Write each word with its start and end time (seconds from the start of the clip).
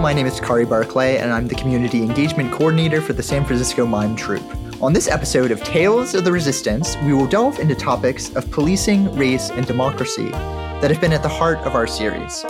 my 0.00 0.14
name 0.14 0.26
is 0.26 0.40
Kari 0.40 0.64
Barclay, 0.64 1.18
and 1.18 1.30
I'm 1.30 1.46
the 1.46 1.54
Community 1.54 2.02
Engagement 2.02 2.50
Coordinator 2.50 3.02
for 3.02 3.12
the 3.12 3.22
San 3.22 3.44
Francisco 3.44 3.84
Mime 3.84 4.16
Troupe. 4.16 4.42
On 4.82 4.94
this 4.94 5.08
episode 5.08 5.50
of 5.50 5.62
Tales 5.62 6.14
of 6.14 6.24
the 6.24 6.32
Resistance, 6.32 6.96
we 7.04 7.12
will 7.12 7.26
delve 7.26 7.58
into 7.58 7.74
topics 7.74 8.34
of 8.34 8.50
policing, 8.50 9.14
race, 9.14 9.50
and 9.50 9.66
democracy 9.66 10.30
that 10.30 10.90
have 10.90 11.02
been 11.02 11.12
at 11.12 11.22
the 11.22 11.28
heart 11.28 11.58
of 11.58 11.74
our 11.74 11.86
series. 11.86 12.46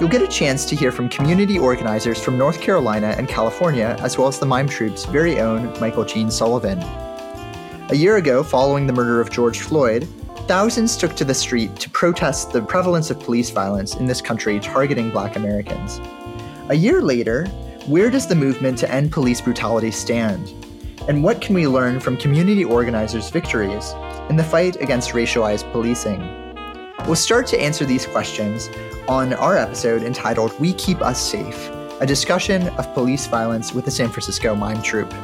You'll 0.00 0.08
get 0.08 0.20
a 0.20 0.26
chance 0.26 0.64
to 0.64 0.74
hear 0.74 0.90
from 0.90 1.08
community 1.08 1.60
organizers 1.60 2.20
from 2.20 2.36
North 2.36 2.60
Carolina 2.60 3.14
and 3.16 3.28
California, 3.28 3.96
as 4.00 4.18
well 4.18 4.26
as 4.26 4.40
the 4.40 4.46
Mime 4.46 4.68
Troupe's 4.68 5.04
very 5.04 5.38
own 5.38 5.72
Michael 5.78 6.04
Gene 6.04 6.28
Sullivan. 6.30 6.80
A 7.90 7.94
year 7.94 8.16
ago, 8.16 8.42
following 8.42 8.88
the 8.88 8.92
murder 8.92 9.20
of 9.20 9.30
George 9.30 9.60
Floyd, 9.60 10.08
thousands 10.48 10.96
took 10.96 11.14
to 11.14 11.24
the 11.24 11.34
street 11.34 11.76
to 11.76 11.88
protest 11.90 12.50
the 12.50 12.62
prevalence 12.62 13.10
of 13.10 13.20
police 13.20 13.50
violence 13.50 13.94
in 13.94 14.06
this 14.06 14.20
country 14.20 14.58
targeting 14.58 15.10
black 15.10 15.36
Americans. 15.36 16.00
A 16.70 16.74
year 16.74 17.00
later, 17.00 17.46
where 17.86 18.10
does 18.10 18.26
the 18.26 18.34
movement 18.34 18.76
to 18.80 18.92
end 18.92 19.10
police 19.10 19.40
brutality 19.40 19.90
stand? 19.90 20.52
And 21.08 21.24
what 21.24 21.40
can 21.40 21.54
we 21.54 21.66
learn 21.66 21.98
from 21.98 22.18
community 22.18 22.62
organizers' 22.62 23.30
victories 23.30 23.94
in 24.28 24.36
the 24.36 24.44
fight 24.44 24.76
against 24.76 25.12
racialized 25.12 25.72
policing? 25.72 26.20
We'll 27.06 27.16
start 27.16 27.46
to 27.46 27.58
answer 27.58 27.86
these 27.86 28.04
questions 28.04 28.68
on 29.08 29.32
our 29.32 29.56
episode 29.56 30.02
entitled 30.02 30.60
We 30.60 30.74
Keep 30.74 31.00
Us 31.00 31.18
Safe, 31.18 31.70
a 32.02 32.06
discussion 32.06 32.68
of 32.76 32.92
police 32.92 33.26
violence 33.26 33.72
with 33.72 33.86
the 33.86 33.90
San 33.90 34.10
Francisco 34.10 34.54
Mime 34.54 34.82
Troupe. 34.82 35.14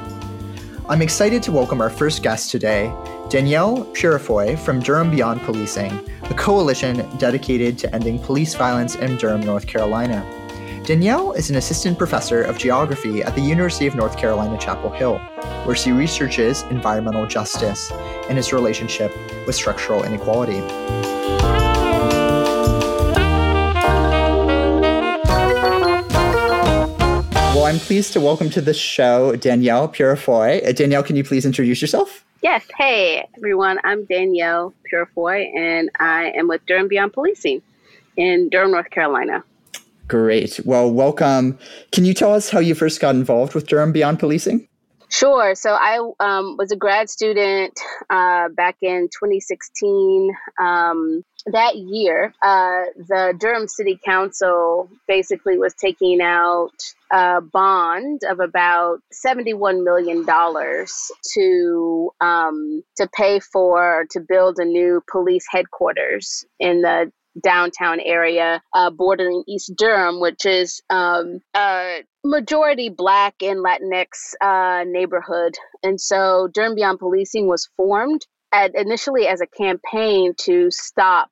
I'm 0.89 1.03
excited 1.03 1.43
to 1.43 1.53
welcome 1.53 1.83
our 1.83 1.91
first 1.91 2.23
guest 2.23 2.53
today, 2.53 2.91
Danielle 3.29 3.85
Purifoy 3.93 4.59
from 4.59 4.81
Durham 4.81 5.11
Beyond 5.11 5.43
Policing, 5.43 6.09
a 6.23 6.35
coalition 6.35 7.07
dedicated 7.19 7.77
to 7.81 7.95
ending 7.95 8.19
police 8.19 8.55
violence 8.55 8.95
in 8.95 9.19
Durham, 9.19 9.43
North 9.43 9.67
Carolina. 9.67 10.27
Danielle 10.85 11.33
is 11.33 11.49
an 11.49 11.57
assistant 11.57 11.97
professor 11.97 12.43
of 12.43 12.59
geography 12.59 13.23
at 13.23 13.35
the 13.35 13.41
University 13.41 13.87
of 13.87 13.95
North 13.95 14.19
Carolina, 14.19 14.59
Chapel 14.59 14.91
Hill, 14.91 15.17
where 15.65 15.75
she 15.75 15.93
researches 15.93 16.61
environmental 16.65 17.27
justice 17.27 17.91
and 18.29 18.39
its 18.39 18.53
relationship 18.53 19.11
with 19.47 19.55
structural 19.55 20.05
inequality. 20.05 20.61
Well, 27.55 27.65
I'm 27.65 27.79
pleased 27.79 28.13
to 28.13 28.21
welcome 28.21 28.51
to 28.51 28.61
the 28.61 28.75
show 28.75 29.37
Danielle 29.37 29.89
Purifoy. 29.89 30.69
Uh, 30.69 30.73
Danielle, 30.73 31.03
can 31.03 31.17
you 31.17 31.25
please 31.25 31.47
introduce 31.47 31.81
yourself? 31.81 32.27
Yes. 32.43 32.63
Hey, 32.77 33.27
everyone. 33.39 33.79
I'm 33.85 34.05
Danielle 34.05 34.75
Purifoy, 34.93 35.47
and 35.57 35.89
I 35.99 36.33
am 36.37 36.47
with 36.47 36.61
Durham 36.67 36.89
Beyond 36.89 37.15
Policing 37.15 37.63
in 38.19 38.51
Durham, 38.51 38.73
North 38.73 38.91
Carolina. 38.91 39.43
Great. 40.09 40.61
Well, 40.65 40.91
welcome. 40.91 41.59
Can 41.93 42.05
you 42.05 42.15
tell 42.15 42.35
us 42.35 42.51
how 42.51 42.59
you 42.59 42.75
first 42.75 43.01
got 43.01 43.15
involved 43.15 43.55
with 43.55 43.67
Durham 43.67 43.93
Beyond 43.93 44.19
Policing? 44.19 44.69
Sure. 45.09 45.55
So 45.55 45.71
I 45.71 45.99
um, 46.19 46.57
was 46.57 46.73
a 46.73 46.77
grad 46.77 47.09
student 47.09 47.79
uh, 48.11 48.49
back 48.49 48.77
in 48.83 49.09
2016. 49.13 50.35
Um, 50.59 51.25
that 51.47 51.77
year, 51.77 52.35
uh, 52.43 52.85
the 52.97 53.35
Durham 53.39 53.69
City 53.69 53.99
Council 54.05 54.89
basically 55.07 55.57
was 55.57 55.75
taking 55.75 56.21
out 56.21 56.73
a 57.13 57.41
bond 57.41 58.23
of 58.29 58.41
about 58.41 59.01
$71 59.13 59.85
million 59.85 60.27
to 61.35 62.11
um, 62.21 62.83
to 62.97 63.09
pay 63.15 63.41
for 63.41 64.07
to 64.11 64.21
build 64.21 64.59
a 64.59 64.65
new 64.65 65.03
police 65.09 65.47
headquarters 65.49 66.45
in 66.59 66.81
the 66.81 67.13
downtown 67.43 68.01
area 68.01 68.63
uh, 68.73 68.91
bordering 68.91 69.45
East 69.47 69.73
Durham, 69.77 70.21
which 70.21 70.47
is 70.47 70.83
um, 70.91 71.41
a 71.55 72.03
majority 72.25 72.89
Black 72.89 73.35
and 73.43 73.65
Latinx 73.65 74.35
uh, 74.41 74.85
neighborhood. 74.87 75.55
And 75.83 76.01
so 76.01 76.49
Durham 76.53 76.75
Beyond 76.75 76.99
Policing 76.99 77.47
was 77.47 77.69
formed 77.77 78.27
at, 78.53 78.75
initially 78.75 79.27
as 79.27 79.41
a 79.41 79.47
campaign 79.47 80.35
to 80.43 80.71
stop 80.71 81.31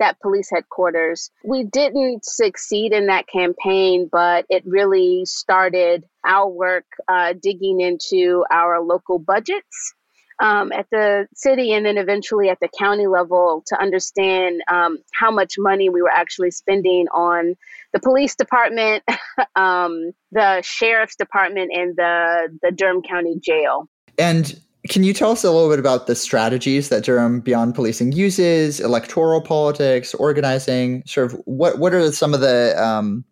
that 0.00 0.20
police 0.20 0.50
headquarters. 0.52 1.30
We 1.44 1.62
didn't 1.64 2.24
succeed 2.24 2.92
in 2.92 3.06
that 3.06 3.28
campaign, 3.28 4.08
but 4.10 4.44
it 4.48 4.64
really 4.66 5.24
started 5.24 6.04
our 6.26 6.48
work 6.48 6.84
uh, 7.06 7.34
digging 7.40 7.80
into 7.80 8.44
our 8.50 8.80
local 8.80 9.20
budgets 9.20 9.94
um, 10.40 10.72
at 10.72 10.86
the 10.90 11.26
city 11.34 11.72
and 11.72 11.86
then 11.86 11.96
eventually 11.96 12.48
at 12.48 12.58
the 12.60 12.68
county 12.78 13.06
level 13.06 13.62
to 13.66 13.80
understand 13.80 14.62
um, 14.70 14.98
how 15.12 15.30
much 15.30 15.54
money 15.58 15.88
we 15.88 16.02
were 16.02 16.10
actually 16.10 16.50
spending 16.50 17.06
on 17.12 17.54
the 17.92 18.00
police 18.00 18.34
department, 18.34 19.04
um, 19.56 20.12
the 20.32 20.60
sheriff's 20.62 21.16
department, 21.16 21.70
and 21.72 21.96
the, 21.96 22.58
the 22.62 22.72
Durham 22.72 23.02
County 23.02 23.38
Jail. 23.40 23.88
And 24.18 24.60
can 24.88 25.02
you 25.02 25.14
tell 25.14 25.30
us 25.30 25.44
a 25.44 25.50
little 25.50 25.70
bit 25.70 25.78
about 25.78 26.06
the 26.06 26.14
strategies 26.14 26.90
that 26.90 27.04
Durham 27.04 27.40
Beyond 27.40 27.74
Policing 27.74 28.12
uses, 28.12 28.80
electoral 28.80 29.40
politics, 29.40 30.14
organizing? 30.14 31.02
Sort 31.06 31.32
of 31.32 31.40
what 31.46 31.78
what 31.78 31.94
are 31.94 32.12
some 32.12 32.34
of 32.34 32.40
the 32.40 32.74
um, 32.82 33.24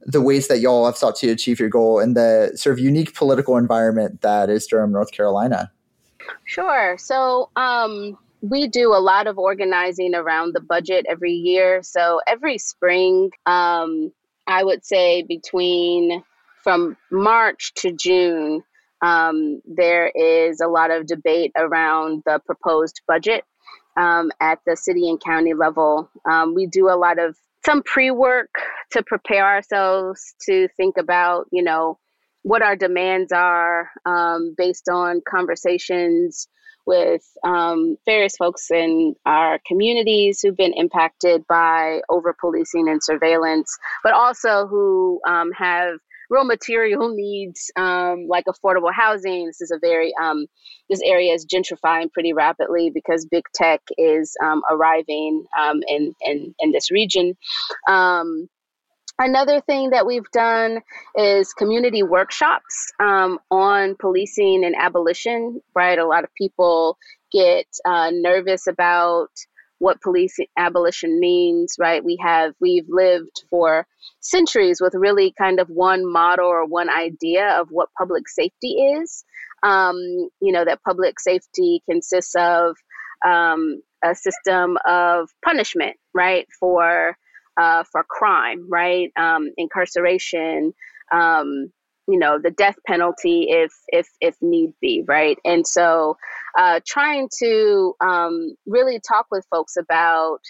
the 0.00 0.22
ways 0.22 0.48
that 0.48 0.60
y'all 0.60 0.86
have 0.86 0.96
sought 0.96 1.16
to 1.16 1.28
achieve 1.28 1.60
your 1.60 1.68
goal 1.68 2.00
in 2.00 2.14
the 2.14 2.52
sort 2.54 2.72
of 2.72 2.78
unique 2.78 3.14
political 3.14 3.58
environment 3.58 4.22
that 4.22 4.48
is 4.48 4.66
Durham, 4.66 4.90
North 4.92 5.12
Carolina? 5.12 5.70
Sure. 6.44 6.96
So 6.98 7.50
um, 7.56 8.18
we 8.40 8.68
do 8.68 8.94
a 8.94 9.00
lot 9.00 9.26
of 9.26 9.38
organizing 9.38 10.14
around 10.14 10.54
the 10.54 10.60
budget 10.60 11.06
every 11.08 11.32
year. 11.32 11.82
So 11.82 12.20
every 12.26 12.58
spring, 12.58 13.30
um, 13.46 14.12
I 14.46 14.64
would 14.64 14.84
say 14.84 15.22
between 15.22 16.22
from 16.62 16.96
March 17.10 17.72
to 17.76 17.92
June, 17.92 18.62
um, 19.02 19.62
there 19.64 20.08
is 20.14 20.60
a 20.60 20.68
lot 20.68 20.90
of 20.90 21.06
debate 21.06 21.52
around 21.56 22.22
the 22.26 22.40
proposed 22.44 23.00
budget 23.06 23.44
um, 23.96 24.30
at 24.40 24.58
the 24.66 24.76
city 24.76 25.08
and 25.08 25.20
county 25.20 25.54
level. 25.54 26.10
Um, 26.28 26.54
we 26.54 26.66
do 26.66 26.88
a 26.88 26.96
lot 26.96 27.18
of 27.18 27.36
some 27.64 27.82
pre 27.82 28.10
work 28.10 28.50
to 28.92 29.02
prepare 29.02 29.44
ourselves 29.44 30.34
to 30.46 30.68
think 30.76 30.96
about, 30.98 31.46
you 31.50 31.62
know, 31.62 31.98
what 32.42 32.62
our 32.62 32.76
demands 32.76 33.32
are 33.32 33.90
um, 34.06 34.54
based 34.56 34.88
on 34.88 35.20
conversations 35.28 36.48
with 36.86 37.22
um, 37.44 37.96
various 38.06 38.36
folks 38.36 38.70
in 38.70 39.14
our 39.26 39.60
communities 39.66 40.40
who've 40.40 40.56
been 40.56 40.72
impacted 40.74 41.46
by 41.46 42.00
over 42.08 42.34
policing 42.40 42.88
and 42.88 43.02
surveillance, 43.02 43.76
but 44.02 44.12
also 44.12 44.66
who 44.66 45.20
um, 45.28 45.50
have 45.52 45.98
real 46.30 46.44
material 46.44 47.08
needs 47.14 47.70
um, 47.76 48.26
like 48.28 48.46
affordable 48.46 48.92
housing. 48.92 49.46
This 49.46 49.60
is 49.60 49.70
a 49.70 49.78
very 49.78 50.12
um, 50.20 50.46
this 50.88 51.00
area 51.04 51.34
is 51.34 51.46
gentrifying 51.46 52.10
pretty 52.10 52.32
rapidly 52.32 52.90
because 52.92 53.26
big 53.30 53.44
tech 53.54 53.80
is 53.98 54.34
um, 54.42 54.62
arriving 54.70 55.44
um, 55.60 55.82
in, 55.86 56.14
in 56.22 56.54
in 56.58 56.72
this 56.72 56.90
region. 56.90 57.36
Um, 57.88 58.48
another 59.20 59.60
thing 59.60 59.90
that 59.90 60.06
we've 60.06 60.30
done 60.32 60.80
is 61.14 61.52
community 61.52 62.02
workshops 62.02 62.92
um, 62.98 63.38
on 63.50 63.94
policing 64.00 64.64
and 64.64 64.74
abolition. 64.76 65.60
Right, 65.74 65.98
a 65.98 66.06
lot 66.06 66.24
of 66.24 66.34
people 66.34 66.98
get 67.30 67.66
uh, 67.84 68.10
nervous 68.12 68.66
about 68.66 69.28
what 69.78 70.00
police 70.02 70.36
abolition 70.58 71.20
means, 71.20 71.76
right? 71.78 72.04
We 72.04 72.18
have 72.22 72.54
we've 72.60 72.88
lived 72.88 73.44
for 73.48 73.86
centuries 74.20 74.80
with 74.80 74.94
really 74.94 75.32
kind 75.38 75.60
of 75.60 75.68
one 75.68 76.10
model 76.10 76.46
or 76.46 76.66
one 76.66 76.90
idea 76.90 77.60
of 77.60 77.68
what 77.70 77.88
public 77.96 78.28
safety 78.28 78.72
is. 78.72 79.24
Um, 79.62 79.96
you 80.40 80.52
know 80.52 80.64
that 80.64 80.82
public 80.82 81.20
safety 81.20 81.82
consists 81.88 82.34
of 82.34 82.76
um, 83.24 83.82
a 84.02 84.14
system 84.14 84.78
of 84.86 85.28
punishment, 85.44 85.96
right, 86.14 86.46
for 86.58 87.16
uh, 87.56 87.84
for 87.90 88.04
crime, 88.08 88.66
right, 88.68 89.10
um, 89.16 89.50
incarceration, 89.56 90.72
um, 91.12 91.70
you 92.10 92.18
know 92.18 92.38
the 92.42 92.50
death 92.50 92.76
penalty 92.86 93.46
if 93.48 93.72
if 93.88 94.08
if 94.20 94.34
need 94.40 94.72
be 94.80 95.04
right 95.06 95.38
and 95.44 95.66
so 95.66 96.16
uh, 96.58 96.80
trying 96.86 97.28
to 97.38 97.94
um, 98.00 98.54
really 98.66 99.00
talk 99.06 99.26
with 99.30 99.46
folks 99.50 99.76
about 99.76 100.40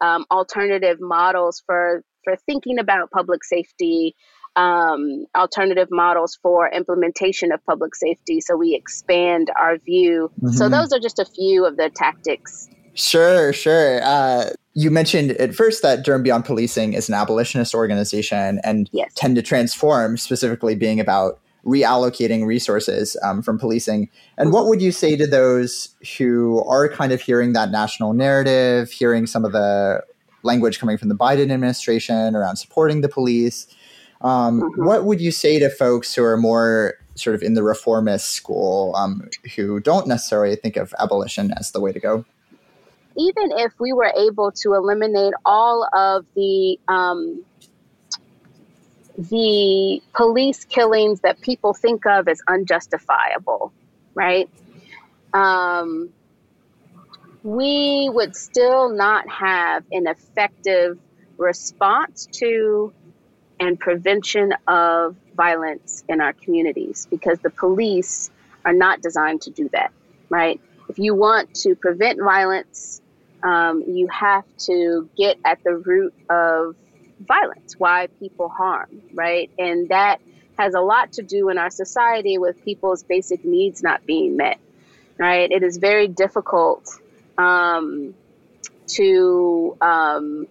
um, 0.00 0.24
alternative 0.30 0.98
models 1.00 1.62
for 1.66 2.02
for 2.24 2.36
thinking 2.46 2.78
about 2.78 3.10
public 3.10 3.44
safety 3.44 4.14
um, 4.56 5.26
alternative 5.36 5.88
models 5.90 6.38
for 6.42 6.68
implementation 6.70 7.52
of 7.52 7.64
public 7.64 7.94
safety 7.94 8.40
so 8.40 8.56
we 8.56 8.74
expand 8.74 9.50
our 9.58 9.78
view 9.78 10.30
mm-hmm. 10.40 10.54
so 10.54 10.68
those 10.68 10.92
are 10.92 11.00
just 11.00 11.18
a 11.18 11.24
few 11.24 11.64
of 11.64 11.76
the 11.76 11.90
tactics 11.90 12.68
Sure, 12.94 13.52
sure. 13.52 14.00
Uh, 14.02 14.50
you 14.74 14.90
mentioned 14.90 15.32
at 15.32 15.54
first 15.54 15.82
that 15.82 16.04
Durham 16.04 16.22
Beyond 16.22 16.44
Policing 16.44 16.94
is 16.94 17.08
an 17.08 17.14
abolitionist 17.14 17.74
organization 17.74 18.60
and 18.64 18.90
yes. 18.92 19.12
tend 19.14 19.36
to 19.36 19.42
transform, 19.42 20.16
specifically 20.16 20.74
being 20.74 20.98
about 20.98 21.40
reallocating 21.64 22.44
resources 22.44 23.16
um, 23.22 23.40
from 23.40 23.58
policing. 23.58 24.10
And 24.36 24.52
what 24.52 24.66
would 24.66 24.82
you 24.82 24.92
say 24.92 25.16
to 25.16 25.26
those 25.26 25.94
who 26.18 26.62
are 26.64 26.88
kind 26.88 27.12
of 27.12 27.20
hearing 27.20 27.52
that 27.54 27.70
national 27.70 28.12
narrative, 28.12 28.90
hearing 28.90 29.26
some 29.26 29.44
of 29.44 29.52
the 29.52 30.02
language 30.42 30.78
coming 30.78 30.98
from 30.98 31.08
the 31.08 31.14
Biden 31.14 31.50
administration 31.50 32.36
around 32.36 32.56
supporting 32.56 33.00
the 33.00 33.08
police? 33.08 33.66
Um, 34.20 34.60
mm-hmm. 34.60 34.84
What 34.84 35.04
would 35.04 35.20
you 35.20 35.30
say 35.30 35.58
to 35.58 35.70
folks 35.70 36.14
who 36.14 36.24
are 36.24 36.36
more 36.36 36.94
sort 37.14 37.36
of 37.36 37.42
in 37.42 37.54
the 37.54 37.62
reformist 37.62 38.32
school 38.32 38.94
um, 38.96 39.28
who 39.54 39.80
don't 39.80 40.06
necessarily 40.06 40.56
think 40.56 40.76
of 40.76 40.92
abolition 40.98 41.52
as 41.58 41.70
the 41.70 41.80
way 41.80 41.92
to 41.92 42.00
go? 42.00 42.24
Even 43.16 43.52
if 43.58 43.72
we 43.78 43.92
were 43.92 44.12
able 44.16 44.52
to 44.52 44.74
eliminate 44.74 45.34
all 45.44 45.88
of 45.92 46.26
the 46.34 46.78
um, 46.88 47.44
the 49.16 50.02
police 50.12 50.64
killings 50.64 51.20
that 51.20 51.40
people 51.40 51.72
think 51.72 52.04
of 52.06 52.26
as 52.26 52.40
unjustifiable, 52.48 53.72
right? 54.14 54.48
Um, 55.32 56.10
we 57.44 58.08
would 58.12 58.34
still 58.34 58.88
not 58.88 59.28
have 59.28 59.84
an 59.92 60.06
effective 60.06 60.98
response 61.36 62.26
to 62.32 62.92
and 63.60 63.78
prevention 63.78 64.52
of 64.66 65.16
violence 65.36 66.04
in 66.08 66.20
our 66.20 66.32
communities 66.32 67.06
because 67.10 67.38
the 67.40 67.50
police 67.50 68.30
are 68.64 68.72
not 68.72 69.00
designed 69.00 69.42
to 69.42 69.50
do 69.50 69.68
that, 69.72 69.92
right? 70.28 70.60
If 70.88 70.98
you 70.98 71.14
want 71.14 71.54
to 71.56 71.74
prevent 71.74 72.18
violence, 72.20 73.00
um, 73.44 73.84
you 73.86 74.08
have 74.08 74.44
to 74.58 75.08
get 75.16 75.38
at 75.44 75.62
the 75.62 75.76
root 75.76 76.14
of 76.30 76.74
violence, 77.20 77.78
why 77.78 78.08
people 78.18 78.48
harm, 78.48 79.02
right? 79.12 79.50
And 79.58 79.88
that 79.90 80.20
has 80.58 80.74
a 80.74 80.80
lot 80.80 81.12
to 81.12 81.22
do 81.22 81.48
in 81.50 81.58
our 81.58 81.70
society 81.70 82.38
with 82.38 82.64
people's 82.64 83.02
basic 83.02 83.44
needs 83.44 83.82
not 83.82 84.06
being 84.06 84.36
met, 84.36 84.58
right? 85.18 85.50
It 85.50 85.62
is 85.62 85.76
very 85.76 86.08
difficult 86.08 86.88
um, 87.36 88.14
to 88.86 89.76
um, 89.80 90.46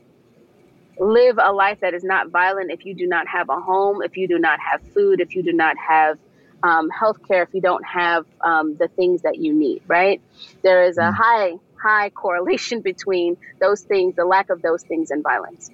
live 0.99 1.39
a 1.41 1.51
life 1.51 1.79
that 1.81 1.93
is 1.93 2.03
not 2.03 2.29
violent 2.29 2.71
if 2.71 2.85
you 2.85 2.93
do 2.93 3.07
not 3.07 3.27
have 3.27 3.49
a 3.49 3.59
home, 3.59 4.01
if 4.01 4.17
you 4.17 4.27
do 4.27 4.39
not 4.39 4.59
have 4.59 4.81
food, 4.93 5.19
if 5.19 5.35
you 5.35 5.43
do 5.43 5.53
not 5.53 5.77
have 5.77 6.17
um, 6.61 6.89
health 6.89 7.25
care, 7.27 7.43
if 7.43 7.53
you 7.53 7.61
don't 7.61 7.85
have 7.85 8.25
um, 8.41 8.75
the 8.77 8.87
things 8.87 9.23
that 9.23 9.37
you 9.37 9.53
need, 9.53 9.81
right? 9.87 10.21
There 10.61 10.83
is 10.83 10.97
a 10.97 11.01
mm. 11.01 11.13
high, 11.13 11.53
high 11.83 12.09
correlation 12.09 12.81
between 12.81 13.37
those 13.59 13.81
things, 13.81 14.15
the 14.15 14.25
lack 14.25 14.49
of 14.49 14.61
those 14.61 14.83
things, 14.83 15.11
and 15.11 15.23
violence. 15.23 15.69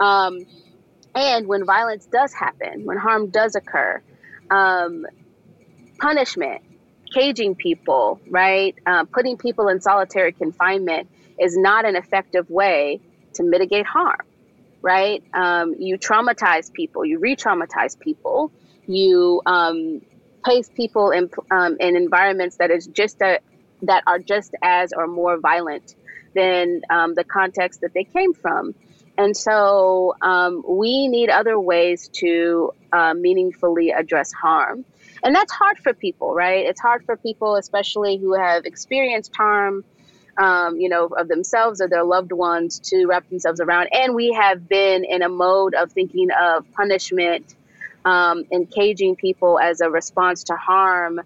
Um, 0.00 0.46
and 1.14 1.46
when 1.46 1.64
violence 1.66 2.06
does 2.06 2.32
happen, 2.32 2.84
when 2.84 2.96
harm 2.96 3.30
does 3.30 3.54
occur, 3.54 4.02
um, 4.50 5.06
punishment, 5.98 6.62
caging 7.12 7.54
people, 7.54 8.20
right, 8.30 8.74
uh, 8.86 9.04
putting 9.04 9.36
people 9.36 9.68
in 9.68 9.80
solitary 9.80 10.32
confinement 10.32 11.08
is 11.38 11.56
not 11.56 11.84
an 11.84 11.96
effective 11.96 12.48
way 12.48 13.00
to 13.34 13.42
mitigate 13.42 13.86
harm 13.86 14.20
right? 14.82 15.22
Um, 15.32 15.74
you 15.78 15.96
traumatize 15.96 16.72
people, 16.72 17.04
you 17.04 17.18
re 17.18 17.36
traumatize 17.36 17.98
people, 17.98 18.50
you 18.86 19.40
um, 19.46 20.02
place 20.44 20.68
people 20.68 21.10
in, 21.10 21.30
um, 21.50 21.76
in 21.80 21.96
environments 21.96 22.56
that 22.56 22.70
is 22.70 22.86
just 22.88 23.22
a, 23.22 23.38
that 23.82 24.02
are 24.06 24.18
just 24.18 24.54
as 24.62 24.92
or 24.92 25.06
more 25.06 25.38
violent 25.38 25.94
than 26.34 26.82
um, 26.90 27.14
the 27.14 27.24
context 27.24 27.80
that 27.82 27.92
they 27.94 28.04
came 28.04 28.32
from. 28.32 28.74
And 29.18 29.36
so 29.36 30.14
um, 30.22 30.64
we 30.66 31.08
need 31.08 31.28
other 31.28 31.60
ways 31.60 32.08
to 32.14 32.72
uh, 32.92 33.14
meaningfully 33.14 33.90
address 33.90 34.32
harm. 34.32 34.84
And 35.22 35.34
that's 35.34 35.52
hard 35.52 35.78
for 35.78 35.92
people, 35.92 36.34
right? 36.34 36.64
It's 36.66 36.80
hard 36.80 37.04
for 37.04 37.16
people, 37.16 37.56
especially 37.56 38.16
who 38.16 38.32
have 38.34 38.64
experienced 38.64 39.36
harm 39.36 39.84
um, 40.38 40.78
you 40.78 40.88
know, 40.88 41.06
of 41.06 41.28
themselves 41.28 41.80
or 41.80 41.88
their 41.88 42.04
loved 42.04 42.32
ones 42.32 42.80
to 42.80 43.06
wrap 43.06 43.28
themselves 43.28 43.60
around. 43.60 43.88
And 43.92 44.14
we 44.14 44.32
have 44.32 44.68
been 44.68 45.04
in 45.04 45.22
a 45.22 45.28
mode 45.28 45.74
of 45.74 45.92
thinking 45.92 46.28
of 46.30 46.70
punishment 46.72 47.54
um, 48.04 48.44
and 48.50 48.70
caging 48.70 49.16
people 49.16 49.58
as 49.58 49.80
a 49.80 49.90
response 49.90 50.44
to 50.44 50.54
harm 50.54 51.20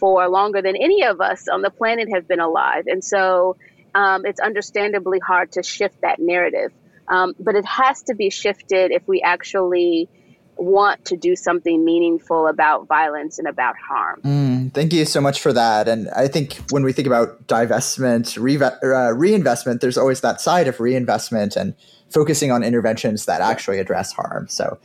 for 0.00 0.26
longer 0.28 0.62
than 0.62 0.74
any 0.74 1.04
of 1.04 1.20
us 1.20 1.46
on 1.46 1.62
the 1.62 1.70
planet 1.70 2.08
have 2.12 2.26
been 2.26 2.40
alive. 2.40 2.84
And 2.86 3.04
so 3.04 3.56
um, 3.94 4.24
it's 4.24 4.40
understandably 4.40 5.18
hard 5.18 5.52
to 5.52 5.62
shift 5.62 6.00
that 6.00 6.18
narrative. 6.18 6.72
Um, 7.08 7.34
but 7.38 7.54
it 7.54 7.66
has 7.66 8.02
to 8.04 8.14
be 8.14 8.30
shifted 8.30 8.92
if 8.92 9.06
we 9.06 9.20
actually 9.20 10.08
want 10.56 11.04
to 11.06 11.16
do 11.16 11.34
something 11.34 11.84
meaningful 11.84 12.46
about 12.46 12.86
violence 12.86 13.38
and 13.38 13.48
about 13.48 13.74
harm. 13.76 14.20
Mm, 14.22 14.72
thank 14.74 14.92
you 14.92 15.04
so 15.04 15.20
much 15.20 15.40
for 15.40 15.52
that. 15.52 15.88
And 15.88 16.08
I 16.10 16.28
think 16.28 16.58
when 16.70 16.82
we 16.82 16.92
think 16.92 17.06
about 17.06 17.46
divestment, 17.46 18.36
re- 18.38 18.60
uh, 18.60 19.12
reinvestment, 19.12 19.80
there's 19.80 19.98
always 19.98 20.20
that 20.20 20.40
side 20.40 20.68
of 20.68 20.78
reinvestment 20.78 21.56
and 21.56 21.74
focusing 22.10 22.52
on 22.52 22.62
interventions 22.62 23.24
that 23.26 23.40
actually 23.40 23.78
address 23.78 24.12
harm. 24.12 24.48
So 24.48 24.78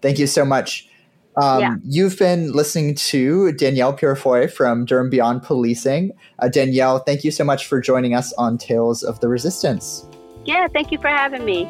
thank 0.00 0.18
you 0.18 0.26
so 0.26 0.44
much. 0.44 0.87
Um, 1.40 1.60
yeah. 1.60 1.76
You've 1.84 2.18
been 2.18 2.52
listening 2.52 2.96
to 2.96 3.52
Danielle 3.52 3.96
Purifoy 3.96 4.50
from 4.50 4.84
Durham 4.84 5.08
Beyond 5.08 5.44
Policing. 5.44 6.12
Uh, 6.40 6.48
Danielle, 6.48 6.98
thank 6.98 7.22
you 7.22 7.30
so 7.30 7.44
much 7.44 7.66
for 7.66 7.80
joining 7.80 8.14
us 8.14 8.32
on 8.32 8.58
Tales 8.58 9.04
of 9.04 9.20
the 9.20 9.28
Resistance. 9.28 10.04
Yeah, 10.44 10.66
thank 10.66 10.90
you 10.90 10.98
for 10.98 11.08
having 11.08 11.44
me. 11.44 11.64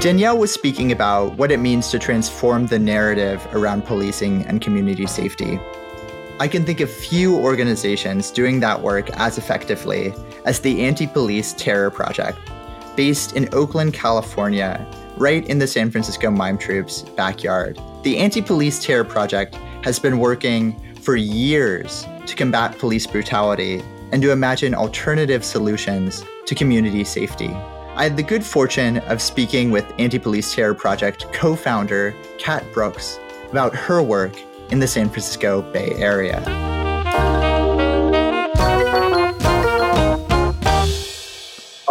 Danielle 0.00 0.36
was 0.36 0.52
speaking 0.52 0.90
about 0.90 1.38
what 1.38 1.52
it 1.52 1.58
means 1.58 1.88
to 1.90 1.98
transform 1.98 2.66
the 2.66 2.78
narrative 2.78 3.46
around 3.52 3.86
policing 3.86 4.44
and 4.46 4.60
community 4.60 5.06
safety. 5.06 5.58
I 6.40 6.48
can 6.48 6.64
think 6.64 6.80
of 6.80 6.90
few 6.90 7.36
organizations 7.36 8.32
doing 8.32 8.58
that 8.60 8.82
work 8.82 9.08
as 9.10 9.38
effectively 9.38 10.12
as 10.44 10.60
the 10.60 10.84
Anti 10.84 11.06
Police 11.06 11.52
Terror 11.54 11.90
Project, 11.90 12.38
based 12.96 13.36
in 13.36 13.48
Oakland, 13.52 13.94
California, 13.94 14.86
right 15.16 15.46
in 15.48 15.58
the 15.58 15.66
San 15.66 15.90
Francisco 15.90 16.30
Mime 16.30 16.58
Troupe's 16.58 17.02
backyard. 17.02 17.78
The 18.02 18.18
Anti 18.18 18.42
Police 18.42 18.84
Terror 18.84 19.04
Project 19.04 19.54
has 19.84 19.98
been 19.98 20.18
working 20.18 20.76
for 21.00 21.16
years 21.16 22.06
to 22.26 22.36
combat 22.36 22.78
police 22.78 23.06
brutality 23.06 23.82
and 24.12 24.22
to 24.22 24.30
imagine 24.30 24.74
alternative 24.74 25.44
solutions 25.44 26.24
to 26.46 26.54
community 26.54 27.04
safety. 27.04 27.48
I 27.94 28.04
had 28.04 28.16
the 28.16 28.22
good 28.22 28.44
fortune 28.44 28.98
of 28.98 29.20
speaking 29.20 29.70
with 29.70 29.92
Anti 29.98 30.18
Police 30.18 30.54
Terror 30.54 30.74
Project 30.74 31.30
co 31.32 31.54
founder 31.54 32.14
Cat 32.38 32.64
Brooks 32.72 33.18
about 33.50 33.74
her 33.74 34.02
work 34.02 34.32
in 34.70 34.78
the 34.78 34.86
San 34.86 35.08
Francisco 35.08 35.60
Bay 35.72 35.92
Area. 35.96 36.71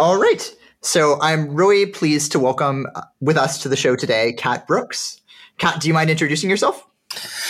All 0.02 0.18
right. 0.18 0.52
So 0.80 1.16
I'm 1.20 1.54
really 1.54 1.86
pleased 1.86 2.32
to 2.32 2.40
welcome 2.40 2.88
uh, 2.96 3.02
with 3.20 3.36
us 3.36 3.62
to 3.62 3.68
the 3.68 3.76
show 3.76 3.94
today 3.94 4.32
Cat 4.32 4.66
Brooks. 4.66 5.20
Cat, 5.58 5.80
do 5.80 5.86
you 5.86 5.94
mind 5.94 6.10
introducing 6.10 6.50
yourself? 6.50 6.84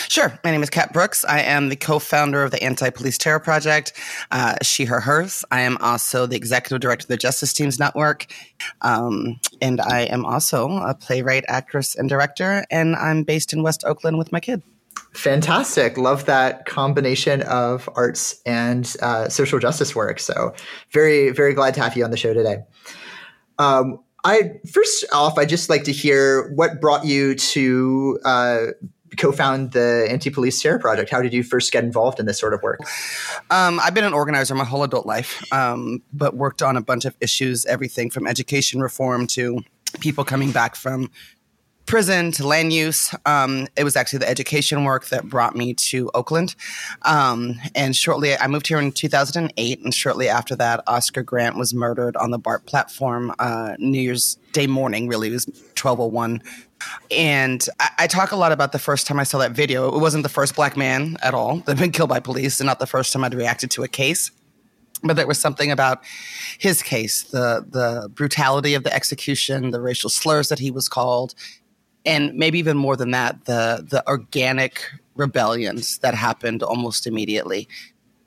Sure. 0.08 0.38
My 0.44 0.50
name 0.50 0.62
is 0.62 0.68
Cat 0.68 0.92
Brooks. 0.92 1.24
I 1.24 1.40
am 1.40 1.70
the 1.70 1.76
co 1.76 1.98
founder 1.98 2.42
of 2.42 2.50
the 2.50 2.62
Anti 2.62 2.90
Police 2.90 3.16
Terror 3.16 3.40
Project, 3.40 3.94
uh, 4.32 4.56
She, 4.60 4.84
Her, 4.84 5.00
Hers. 5.00 5.46
I 5.50 5.62
am 5.62 5.78
also 5.78 6.26
the 6.26 6.36
executive 6.36 6.80
director 6.80 7.04
of 7.04 7.08
the 7.08 7.16
Justice 7.16 7.54
Teams 7.54 7.78
Network. 7.78 8.26
Um, 8.82 9.40
and 9.62 9.80
I 9.80 10.00
am 10.00 10.26
also 10.26 10.68
a 10.72 10.94
playwright, 10.94 11.46
actress, 11.48 11.94
and 11.94 12.06
director. 12.06 12.66
And 12.70 12.96
I'm 12.96 13.22
based 13.22 13.54
in 13.54 13.62
West 13.62 13.82
Oakland 13.86 14.18
with 14.18 14.30
my 14.30 14.40
kid. 14.40 14.62
Fantastic. 15.12 15.98
Love 15.98 16.24
that 16.24 16.64
combination 16.64 17.42
of 17.42 17.88
arts 17.94 18.40
and 18.46 18.96
uh, 19.02 19.28
social 19.28 19.58
justice 19.58 19.94
work. 19.94 20.18
So, 20.18 20.54
very, 20.90 21.30
very 21.30 21.52
glad 21.52 21.74
to 21.74 21.82
have 21.82 21.96
you 21.96 22.04
on 22.04 22.10
the 22.10 22.16
show 22.16 22.32
today. 22.32 22.58
Um, 23.58 23.98
I 24.24 24.52
first 24.70 25.04
off, 25.12 25.36
I 25.36 25.44
just 25.44 25.68
like 25.68 25.84
to 25.84 25.92
hear 25.92 26.50
what 26.54 26.80
brought 26.80 27.04
you 27.04 27.34
to 27.34 28.18
uh, 28.24 28.66
co-found 29.16 29.72
the 29.72 30.06
Anti-Police 30.08 30.62
Terror 30.62 30.78
Project. 30.78 31.10
How 31.10 31.20
did 31.20 31.32
you 31.32 31.42
first 31.42 31.72
get 31.72 31.84
involved 31.84 32.18
in 32.18 32.26
this 32.26 32.38
sort 32.38 32.54
of 32.54 32.62
work? 32.62 32.80
Um, 33.50 33.80
I've 33.80 33.94
been 33.94 34.04
an 34.04 34.14
organizer 34.14 34.54
my 34.54 34.64
whole 34.64 34.82
adult 34.82 35.06
life, 35.06 35.42
um, 35.52 36.02
but 36.12 36.36
worked 36.36 36.62
on 36.62 36.76
a 36.76 36.80
bunch 36.80 37.04
of 37.04 37.16
issues, 37.20 37.66
everything 37.66 38.10
from 38.10 38.26
education 38.26 38.80
reform 38.80 39.26
to 39.28 39.60
people 40.00 40.24
coming 40.24 40.52
back 40.52 40.76
from 40.76 41.10
prison 41.86 42.32
to 42.32 42.46
land 42.46 42.72
use. 42.72 43.14
Um, 43.26 43.66
it 43.76 43.84
was 43.84 43.96
actually 43.96 44.20
the 44.20 44.28
education 44.28 44.84
work 44.84 45.06
that 45.06 45.24
brought 45.24 45.56
me 45.56 45.74
to 45.74 46.10
Oakland. 46.14 46.54
Um, 47.02 47.60
and 47.74 47.94
shortly, 47.94 48.36
I 48.36 48.46
moved 48.46 48.66
here 48.66 48.78
in 48.78 48.92
2008. 48.92 49.80
And 49.80 49.94
shortly 49.94 50.28
after 50.28 50.56
that, 50.56 50.82
Oscar 50.86 51.22
Grant 51.22 51.56
was 51.56 51.74
murdered 51.74 52.16
on 52.16 52.30
the 52.30 52.38
BART 52.38 52.66
platform 52.66 53.34
uh, 53.38 53.74
New 53.78 54.00
Year's 54.00 54.38
Day 54.52 54.66
morning, 54.66 55.08
really. 55.08 55.28
It 55.28 55.32
was 55.32 55.46
1201 55.46 56.42
and 57.10 57.66
I, 57.80 57.90
I, 58.00 58.06
talk 58.06 58.32
a 58.32 58.36
lot 58.36 58.52
about 58.52 58.72
the 58.72 58.78
first 58.78 59.06
time 59.06 59.20
I 59.20 59.24
saw 59.24 59.38
that 59.38 59.52
video. 59.52 59.94
It 59.94 60.00
wasn't 60.00 60.22
the 60.22 60.28
first 60.28 60.56
black 60.56 60.76
man 60.76 61.16
at 61.22 61.34
all 61.34 61.58
that 61.58 61.68
had 61.68 61.78
been 61.78 61.92
killed 61.92 62.08
by 62.08 62.20
police, 62.20 62.60
and 62.60 62.66
not 62.66 62.80
the 62.80 62.86
first 62.86 63.12
time 63.12 63.24
I'd 63.24 63.34
reacted 63.34 63.70
to 63.72 63.82
a 63.82 63.88
case. 63.88 64.30
But 65.04 65.14
there 65.16 65.26
was 65.26 65.38
something 65.38 65.70
about 65.70 66.00
his 66.58 66.82
case, 66.82 67.22
the 67.22 67.64
the 67.68 68.08
brutality 68.08 68.74
of 68.74 68.84
the 68.84 68.94
execution, 68.94 69.70
the 69.70 69.80
racial 69.80 70.10
slurs 70.10 70.48
that 70.48 70.60
he 70.60 70.70
was 70.70 70.88
called, 70.88 71.34
and 72.04 72.34
maybe 72.34 72.58
even 72.58 72.76
more 72.76 72.96
than 72.96 73.10
that, 73.12 73.44
the 73.44 73.86
the 73.88 74.02
organic 74.08 74.82
rebellions 75.14 75.98
that 75.98 76.14
happened 76.14 76.62
almost 76.62 77.06
immediately 77.06 77.68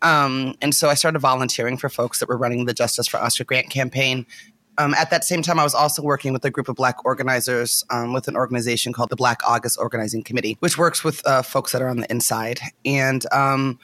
Um, 0.01 0.55
and 0.61 0.75
so 0.75 0.89
I 0.89 0.93
started 0.93 1.19
volunteering 1.19 1.77
for 1.77 1.89
folks 1.89 2.19
that 2.19 2.29
were 2.29 2.37
running 2.37 2.65
the 2.65 2.73
Justice 2.73 3.07
for 3.07 3.17
Oscar 3.17 3.43
grant 3.43 3.69
campaign. 3.71 4.25
Um, 4.77 4.93
at 4.93 5.09
that 5.09 5.23
same 5.23 5.41
time, 5.41 5.57
I 5.57 5.63
was 5.63 5.73
also 5.73 6.01
working 6.03 6.33
with 6.33 6.45
a 6.45 6.51
group 6.51 6.69
of 6.69 6.75
Black 6.75 7.03
organizers 7.05 7.83
um, 7.89 8.13
with 8.13 8.27
an 8.27 8.35
organization 8.35 8.93
called 8.93 9.09
the 9.09 9.15
Black 9.15 9.39
August 9.47 9.79
Organizing 9.79 10.21
Committee, 10.21 10.57
which 10.59 10.77
works 10.77 11.03
with 11.03 11.25
uh, 11.25 11.41
folks 11.41 11.71
that 11.71 11.81
are 11.81 11.87
on 11.89 11.97
the 11.97 12.11
inside. 12.11 12.59
And 12.83 13.25
um, 13.31 13.79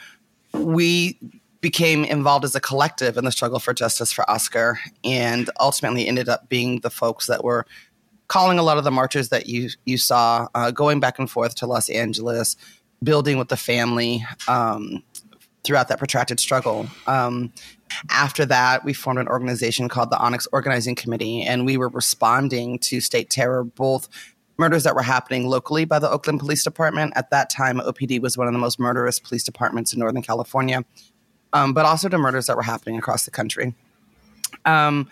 we 0.54 1.18
became 1.62 2.04
involved 2.04 2.44
as 2.44 2.56
a 2.56 2.60
collective 2.60 3.18
in 3.18 3.24
the 3.26 3.32
struggle 3.32 3.60
for 3.60 3.74
justice 3.74 4.12
for 4.12 4.30
Oscar, 4.30 4.80
and 5.04 5.50
ultimately 5.60 6.08
ended 6.08 6.28
up 6.28 6.50
being 6.50 6.82
the 6.82 6.90
folks 6.90 7.26
that 7.28 7.44
were 7.44 7.66
calling 8.32 8.58
a 8.58 8.64
lot 8.64 8.78
of 8.78 8.86
the 8.86 8.92
marches 8.92 9.28
that 9.28 9.48
you 9.48 9.70
you 9.86 9.98
saw, 9.98 10.48
uh, 10.56 10.72
going 10.72 11.02
back 11.02 11.20
and 11.20 11.30
forth 11.30 11.54
to 11.54 11.68
Los 11.68 11.90
Angeles, 11.90 12.56
building 13.04 13.38
with 13.38 13.50
the 13.50 13.58
family 13.58 14.26
um, 14.48 15.04
throughout 15.66 15.90
that 15.90 15.98
protracted 15.98 16.40
struggle. 16.40 16.88
Um, 17.08 17.52
after 18.10 18.46
that, 18.46 18.86
we 18.86 18.94
formed 18.94 19.20
an 19.20 19.28
organization 19.28 19.90
called 19.90 20.12
the 20.12 20.18
Onyx 20.18 20.48
Organizing 20.54 20.96
Committee, 20.96 21.42
and 21.42 21.66
we 21.66 21.76
were 21.76 21.90
responding 21.90 22.80
to 22.80 23.02
state 23.02 23.30
terror, 23.30 23.66
both 23.66 24.08
murders 24.58 24.84
that 24.84 24.96
were 24.96 25.02
happening 25.02 25.48
locally 25.48 25.84
by 25.84 26.00
the 26.00 26.10
Oakland 26.10 26.40
Police 26.40 26.64
Department. 26.64 27.12
At 27.18 27.32
that 27.32 27.50
time, 27.50 27.82
OPD 27.82 28.22
was 28.22 28.38
one 28.38 28.48
of 28.48 28.54
the 28.54 28.60
most 28.60 28.80
murderous 28.80 29.20
police 29.20 29.44
departments 29.44 29.92
in 29.92 30.00
Northern 30.00 30.22
California, 30.22 30.86
um, 31.52 31.74
but 31.74 31.86
also 31.86 32.08
to 32.08 32.18
murders 32.18 32.46
that 32.46 32.56
were 32.56 32.64
happening 32.64 32.98
across 32.98 33.26
the 33.26 33.32
country. 33.32 33.76
Um, 34.64 35.10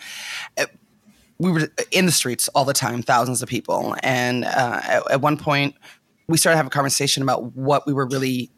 we 1.40 1.52
were 1.52 1.72
in 1.92 2.06
the 2.06 2.12
streets 2.12 2.48
all 2.50 2.66
the 2.66 2.74
time, 2.74 3.02
thousands 3.02 3.42
of 3.42 3.50
people. 3.50 3.96
And 4.04 4.46
uh, 4.46 4.82
at, 4.84 5.12
at 5.12 5.22
one 5.22 5.38
point, 5.38 5.76
we 6.28 6.38
started 6.38 6.58
having 6.58 6.68
a 6.68 6.72
conversation 6.72 7.24
about 7.24 7.56
what 7.56 7.88
we 7.88 7.94
were 7.94 8.06
really 8.06 8.52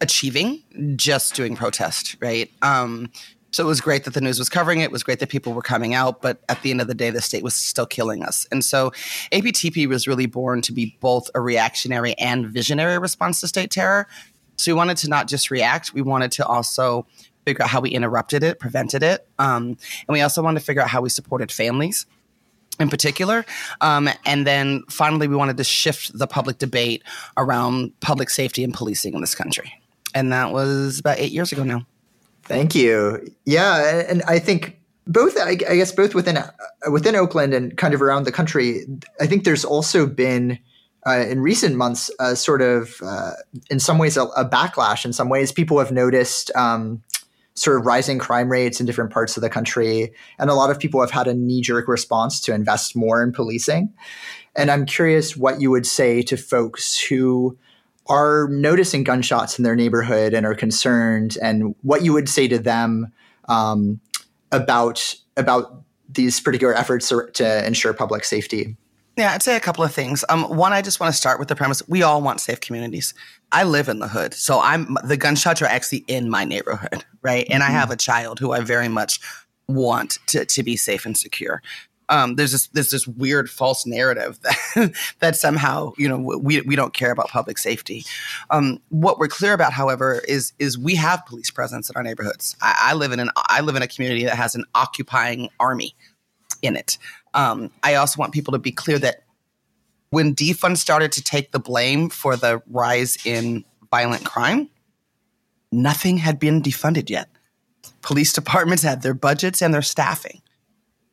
achieving 0.00 0.62
just 0.96 1.34
doing 1.34 1.56
protest, 1.56 2.16
right? 2.20 2.50
Um, 2.62 3.10
so 3.50 3.64
it 3.64 3.66
was 3.66 3.80
great 3.80 4.04
that 4.04 4.14
the 4.14 4.20
news 4.20 4.38
was 4.38 4.48
covering 4.48 4.80
it. 4.80 4.84
It 4.84 4.92
was 4.92 5.02
great 5.02 5.20
that 5.20 5.30
people 5.30 5.54
were 5.54 5.62
coming 5.62 5.94
out, 5.94 6.20
but 6.20 6.42
at 6.48 6.62
the 6.62 6.70
end 6.70 6.80
of 6.80 6.86
the 6.86 6.94
day, 6.94 7.10
the 7.10 7.22
state 7.22 7.42
was 7.42 7.54
still 7.54 7.86
killing 7.86 8.22
us. 8.22 8.46
And 8.52 8.64
so 8.64 8.92
APTP 9.32 9.88
was 9.88 10.06
really 10.06 10.26
born 10.26 10.60
to 10.62 10.72
be 10.72 10.96
both 11.00 11.30
a 11.34 11.40
reactionary 11.40 12.16
and 12.18 12.46
visionary 12.46 12.98
response 12.98 13.40
to 13.40 13.48
state 13.48 13.70
terror. 13.70 14.06
So 14.56 14.72
we 14.72 14.76
wanted 14.76 14.98
to 14.98 15.08
not 15.08 15.28
just 15.28 15.50
react, 15.50 15.94
we 15.94 16.02
wanted 16.02 16.30
to 16.32 16.46
also 16.46 17.06
figure 17.48 17.64
out 17.64 17.70
how 17.70 17.80
we 17.80 17.90
interrupted 17.90 18.42
it, 18.42 18.58
prevented 18.58 19.02
it. 19.02 19.26
Um, 19.38 19.76
and 20.06 20.08
we 20.08 20.20
also 20.20 20.42
wanted 20.42 20.60
to 20.60 20.66
figure 20.66 20.82
out 20.82 20.88
how 20.88 21.00
we 21.00 21.08
supported 21.08 21.50
families 21.50 22.06
in 22.80 22.88
particular. 22.88 23.44
Um, 23.80 24.08
and 24.24 24.46
then 24.46 24.84
finally, 24.88 25.26
we 25.28 25.36
wanted 25.36 25.56
to 25.56 25.64
shift 25.64 26.16
the 26.16 26.26
public 26.26 26.58
debate 26.58 27.02
around 27.36 27.98
public 28.00 28.30
safety 28.30 28.62
and 28.62 28.72
policing 28.72 29.14
in 29.14 29.20
this 29.20 29.34
country 29.34 29.72
and 30.14 30.32
that 30.32 30.52
was 30.52 30.98
about 30.98 31.18
eight 31.18 31.32
years 31.32 31.52
ago 31.52 31.64
now. 31.64 31.86
Thank 32.44 32.74
you. 32.74 33.32
Yeah, 33.44 34.04
and 34.08 34.22
I 34.22 34.38
think 34.38 34.78
both, 35.06 35.38
I 35.38 35.54
guess, 35.54 35.92
both 35.92 36.14
within 36.14 36.38
uh, 36.38 36.50
within 36.90 37.14
Oakland 37.14 37.52
and 37.54 37.76
kind 37.76 37.94
of 37.94 38.02
around 38.02 38.24
the 38.24 38.32
country. 38.32 38.84
I 39.20 39.26
think 39.26 39.44
there's 39.44 39.64
also 39.64 40.06
been. 40.06 40.58
Uh, 41.06 41.20
in 41.20 41.40
recent 41.40 41.76
months, 41.76 42.10
uh, 42.18 42.34
sort 42.34 42.60
of, 42.60 43.00
uh, 43.02 43.30
in 43.70 43.78
some 43.78 43.96
ways, 43.98 44.16
a, 44.16 44.24
a, 44.24 44.44
backlash. 44.44 45.06
In 45.06 45.12
some 45.12 45.30
ways, 45.30 45.52
people 45.52 45.78
have 45.78 45.92
noticed 45.92 46.50
um, 46.54 47.02
sort 47.58 47.78
of 47.78 47.86
rising 47.86 48.18
crime 48.18 48.48
rates 48.48 48.80
in 48.80 48.86
different 48.86 49.10
parts 49.10 49.36
of 49.36 49.42
the 49.42 49.50
country, 49.50 50.12
and 50.38 50.50
a 50.50 50.54
lot 50.54 50.70
of 50.70 50.78
people 50.78 51.00
have 51.00 51.10
had 51.10 51.26
a 51.26 51.34
knee 51.34 51.60
jerk 51.60 51.88
response 51.88 52.40
to 52.42 52.54
invest 52.54 52.96
more 52.96 53.22
in 53.22 53.32
policing. 53.32 53.92
And 54.56 54.70
I'm 54.70 54.86
curious 54.86 55.36
what 55.36 55.60
you 55.60 55.70
would 55.70 55.86
say 55.86 56.22
to 56.22 56.36
folks 56.36 56.98
who 56.98 57.58
are 58.06 58.48
noticing 58.50 59.04
gunshots 59.04 59.58
in 59.58 59.64
their 59.64 59.76
neighborhood 59.76 60.32
and 60.34 60.46
are 60.46 60.54
concerned, 60.54 61.36
and 61.42 61.74
what 61.82 62.02
you 62.02 62.12
would 62.12 62.28
say 62.28 62.48
to 62.48 62.58
them 62.58 63.12
um, 63.48 64.00
about 64.50 65.14
about 65.36 65.82
these 66.08 66.40
particular 66.40 66.74
efforts 66.74 67.12
to 67.34 67.66
ensure 67.66 67.92
public 67.92 68.24
safety. 68.24 68.76
Yeah, 69.18 69.34
I'd 69.34 69.42
say 69.42 69.56
a 69.56 69.60
couple 69.60 69.84
of 69.84 69.92
things. 69.92 70.24
Um, 70.28 70.44
one, 70.44 70.72
I 70.72 70.80
just 70.80 71.00
want 71.00 71.12
to 71.12 71.16
start 71.16 71.38
with 71.38 71.48
the 71.48 71.56
premise: 71.56 71.82
we 71.88 72.02
all 72.02 72.22
want 72.22 72.40
safe 72.40 72.60
communities. 72.60 73.14
I 73.52 73.64
live 73.64 73.88
in 73.88 73.98
the 73.98 74.08
hood, 74.08 74.32
so 74.32 74.60
I'm 74.62 74.96
the 75.04 75.16
gunshots 75.16 75.60
are 75.60 75.66
actually 75.66 76.04
in 76.08 76.30
my 76.30 76.44
neighborhood, 76.44 77.04
right? 77.22 77.46
And 77.50 77.62
mm-hmm. 77.62 77.72
I 77.72 77.74
have 77.74 77.90
a 77.90 77.96
child 77.96 78.38
who 78.38 78.52
I 78.52 78.60
very 78.60 78.88
much 78.88 79.20
want 79.66 80.18
to, 80.28 80.46
to 80.46 80.62
be 80.62 80.76
safe 80.76 81.04
and 81.04 81.16
secure 81.16 81.62
um, 82.08 82.36
there's 82.36 82.52
this 82.52 82.68
there's 82.68 82.90
this 82.90 83.06
weird 83.06 83.50
false 83.50 83.86
narrative 83.86 84.40
that 84.42 84.92
that 85.20 85.36
somehow 85.36 85.92
you 85.98 86.08
know 86.08 86.18
we 86.18 86.60
we 86.62 86.76
don't 86.76 86.94
care 86.94 87.10
about 87.10 87.28
public 87.28 87.58
safety. 87.58 88.04
Um, 88.50 88.80
what 88.88 89.18
we're 89.18 89.28
clear 89.28 89.52
about, 89.52 89.72
however, 89.72 90.22
is 90.26 90.52
is 90.58 90.78
we 90.78 90.94
have 90.94 91.26
police 91.26 91.50
presence 91.50 91.90
in 91.90 91.96
our 91.96 92.02
neighborhoods. 92.02 92.56
I, 92.62 92.90
I, 92.90 92.94
live 92.94 93.12
in 93.12 93.20
an 93.20 93.30
I 93.36 93.60
live 93.60 93.76
in 93.76 93.82
a 93.82 93.88
community 93.88 94.24
that 94.24 94.36
has 94.36 94.54
an 94.54 94.64
occupying 94.74 95.50
army 95.60 95.94
in 96.62 96.76
it. 96.76 96.98
Um, 97.34 97.70
I 97.82 97.94
also 97.94 98.18
want 98.18 98.32
people 98.32 98.52
to 98.52 98.58
be 98.58 98.72
clear 98.72 98.98
that 98.98 99.24
when 100.10 100.34
defund 100.34 100.78
started 100.78 101.12
to 101.12 101.22
take 101.22 101.52
the 101.52 101.58
blame 101.58 102.08
for 102.08 102.36
the 102.36 102.62
rise 102.70 103.18
in 103.24 103.64
violent 103.90 104.24
crime, 104.24 104.70
nothing 105.70 106.18
had 106.18 106.38
been 106.38 106.62
defunded 106.62 107.10
yet. 107.10 107.28
Police 108.02 108.32
departments 108.32 108.82
had 108.82 109.02
their 109.02 109.14
budgets 109.14 109.60
and 109.60 109.72
their 109.72 109.82
staffing. 109.82 110.40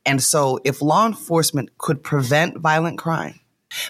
And 0.05 0.22
so, 0.22 0.60
if 0.63 0.81
law 0.81 1.07
enforcement 1.07 1.77
could 1.77 2.03
prevent 2.03 2.60
violent 2.60 2.98
crime, 2.98 3.39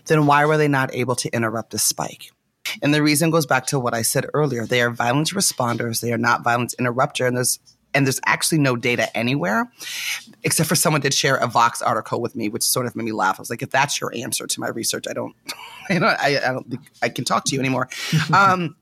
then 0.05 0.25
why 0.25 0.45
were 0.45 0.57
they 0.57 0.67
not 0.67 0.93
able 0.95 1.15
to 1.15 1.29
interrupt 1.33 1.71
the 1.71 1.79
spike? 1.79 2.31
And 2.81 2.93
the 2.93 3.03
reason 3.03 3.31
goes 3.31 3.45
back 3.45 3.65
to 3.67 3.79
what 3.79 3.93
I 3.93 4.01
said 4.01 4.25
earlier. 4.33 4.65
They 4.65 4.81
are 4.81 4.89
violence 4.89 5.33
responders. 5.33 6.01
They 6.01 6.13
are 6.13 6.17
not 6.17 6.43
violence 6.43 6.73
interrupter. 6.79 7.27
And 7.27 7.35
there's 7.35 7.59
and 7.95 8.05
there's 8.05 8.19
actually 8.25 8.59
no 8.59 8.75
data 8.75 9.15
anywhere, 9.17 9.71
except 10.43 10.69
for 10.69 10.75
someone 10.75 11.01
did 11.01 11.13
share 11.13 11.37
a 11.37 11.47
Vox 11.47 11.81
article 11.81 12.21
with 12.21 12.35
me, 12.35 12.49
which 12.49 12.63
sort 12.63 12.85
of 12.85 12.95
made 12.95 13.05
me 13.05 13.11
laugh. 13.11 13.39
I 13.39 13.41
was 13.41 13.49
like, 13.49 13.63
if 13.63 13.71
that's 13.71 13.99
your 13.99 14.13
answer 14.13 14.45
to 14.45 14.59
my 14.59 14.67
research, 14.67 15.05
I 15.09 15.13
don't, 15.13 15.35
I 15.89 15.93
don't, 15.99 16.03
I, 16.03 16.37
I 16.37 16.51
don't 16.51 16.69
think 16.69 16.81
I 17.01 17.09
can 17.09 17.25
talk 17.25 17.45
to 17.45 17.55
you 17.55 17.59
anymore. 17.59 17.89
um, 18.33 18.75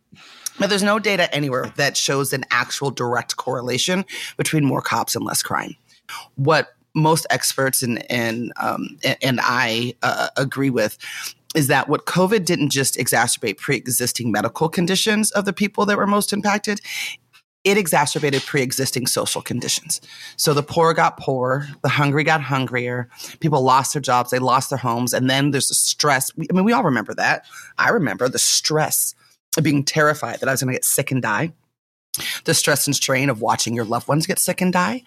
but 0.60 0.70
there's 0.70 0.84
no 0.84 1.00
data 1.00 1.34
anywhere 1.34 1.72
that 1.78 1.96
shows 1.96 2.34
an 2.34 2.44
actual 2.52 2.92
direct 2.92 3.38
correlation 3.38 4.06
between 4.38 4.66
more 4.66 4.82
cops 4.82 5.16
and 5.16 5.26
less 5.26 5.42
crime. 5.42 5.76
What 6.36 6.74
most 6.96 7.26
experts 7.30 7.82
and 7.82 8.10
and 8.12 8.54
um, 8.58 9.00
and 9.22 9.40
I 9.42 9.96
uh, 10.04 10.30
agree 10.38 10.70
with 10.70 10.98
is 11.56 11.68
that 11.68 11.88
what 11.88 12.06
COVID 12.06 12.46
didn't 12.46 12.70
just 12.70 12.98
exacerbate 12.98 13.58
pre-existing 13.58 14.32
medical 14.32 14.70
conditions 14.70 15.32
of 15.32 15.46
the 15.46 15.54
people 15.54 15.86
that 15.86 15.98
were 15.98 16.08
most 16.08 16.34
impacted, 16.34 16.82
it 17.64 17.78
exacerbated 17.78 18.42
pre-existing 18.44 19.08
social 19.08 19.42
conditions. 19.42 20.02
So 20.38 20.54
the 20.54 20.64
poor 20.64 20.94
got 20.94 21.18
poorer, 21.18 21.68
the 21.82 21.90
hungry 21.90 22.24
got 22.24 22.42
hungrier, 22.42 23.10
people 23.40 23.62
lost 23.62 23.94
their 23.94 24.02
jobs, 24.02 24.32
they 24.32 24.40
lost 24.40 24.70
their 24.70 24.80
homes, 24.80 25.14
and 25.14 25.30
then 25.30 25.52
there's 25.52 25.70
the 25.70 25.76
stress. 25.76 26.32
I 26.38 26.54
mean, 26.54 26.66
we 26.66 26.74
all 26.74 26.84
remember 26.84 27.14
that. 27.16 27.46
I 27.78 27.90
remember 27.90 28.28
the 28.28 28.40
stress 28.40 29.16
of 29.58 29.64
being 29.64 29.84
terrified 29.84 30.40
that 30.40 30.50
I 30.50 30.52
was 30.52 30.62
going 30.62 30.74
to 30.74 30.78
get 30.78 30.86
sick 30.86 31.12
and 31.12 31.22
die 31.22 31.54
the 32.46 32.54
stress 32.54 32.86
and 32.86 32.96
strain 32.96 33.30
of 33.30 33.42
watching 33.42 33.74
your 33.74 33.86
loved 33.86 34.08
ones 34.08 34.28
get 34.28 34.40
sick 34.40 34.62
and 34.62 34.72
die. 34.72 35.04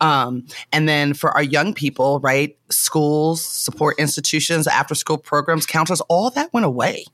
Um, 0.00 0.46
and 0.72 0.88
then 0.88 1.14
for 1.14 1.30
our 1.30 1.42
young 1.42 1.74
people, 1.74 2.20
right, 2.20 2.56
schools, 2.70 3.44
support 3.44 3.98
institutions, 3.98 4.66
after 4.66 4.94
school 4.94 5.18
programs, 5.18 5.66
counselors, 5.66 6.00
all 6.02 6.30
that 6.30 6.52
went 6.52 6.66
away. 6.66 7.04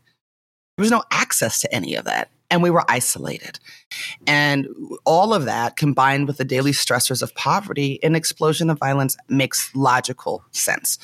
There 0.77 0.83
was 0.83 0.91
no 0.91 1.05
access 1.11 1.61
to 1.61 1.75
any 1.75 1.95
of 1.95 2.05
that. 2.05 2.31
And 2.51 2.63
we 2.63 2.71
were 2.71 2.85
isolated. 2.89 3.59
And 4.27 4.69
all 5.05 5.35
of 5.35 5.45
that 5.47 5.77
combined 5.77 6.27
with 6.27 6.37
the 6.37 6.45
daily 6.45 6.73
stressors 6.73 7.23
of 7.23 7.35
poverty, 7.35 7.99
an 8.03 8.15
explosion 8.15 8.71
of 8.71 8.79
violence 8.79 9.17
makes 9.29 9.75
logical 9.75 10.45
sense. 10.53 10.99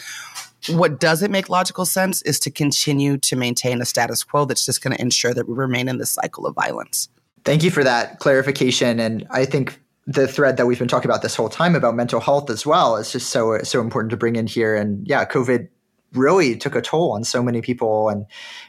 What 0.68 1.00
doesn't 1.00 1.32
make 1.32 1.48
logical 1.48 1.84
sense 1.84 2.22
is 2.22 2.38
to 2.40 2.50
continue 2.50 3.18
to 3.18 3.36
maintain 3.36 3.82
a 3.82 3.84
status 3.84 4.22
quo 4.22 4.44
that's 4.44 4.64
just 4.64 4.82
going 4.82 4.94
to 4.94 5.02
ensure 5.02 5.34
that 5.34 5.48
we 5.48 5.54
remain 5.54 5.88
in 5.88 5.98
this 5.98 6.12
cycle 6.12 6.46
of 6.46 6.54
violence. 6.54 7.08
Thank 7.44 7.64
you 7.64 7.70
for 7.70 7.82
that 7.82 8.20
clarification. 8.20 9.00
And 9.00 9.26
I 9.30 9.44
think 9.44 9.80
the 10.06 10.26
thread 10.26 10.56
that 10.56 10.66
we've 10.66 10.78
been 10.78 10.88
talking 10.88 11.10
about 11.10 11.22
this 11.22 11.34
whole 11.34 11.48
time 11.48 11.74
about 11.74 11.94
mental 11.94 12.20
health 12.20 12.50
as 12.50 12.66
well 12.66 12.96
is 12.96 13.12
just 13.12 13.30
so 13.30 13.58
so 13.62 13.80
important 13.80 14.10
to 14.10 14.16
bring 14.16 14.36
in 14.36 14.46
here. 14.46 14.74
And 14.74 15.06
yeah, 15.06 15.24
COVID 15.24 15.68
really 16.12 16.56
took 16.56 16.74
a 16.74 16.82
toll 16.82 17.12
on 17.12 17.24
so 17.24 17.42
many 17.42 17.62
people, 17.62 18.08
and 18.08 18.26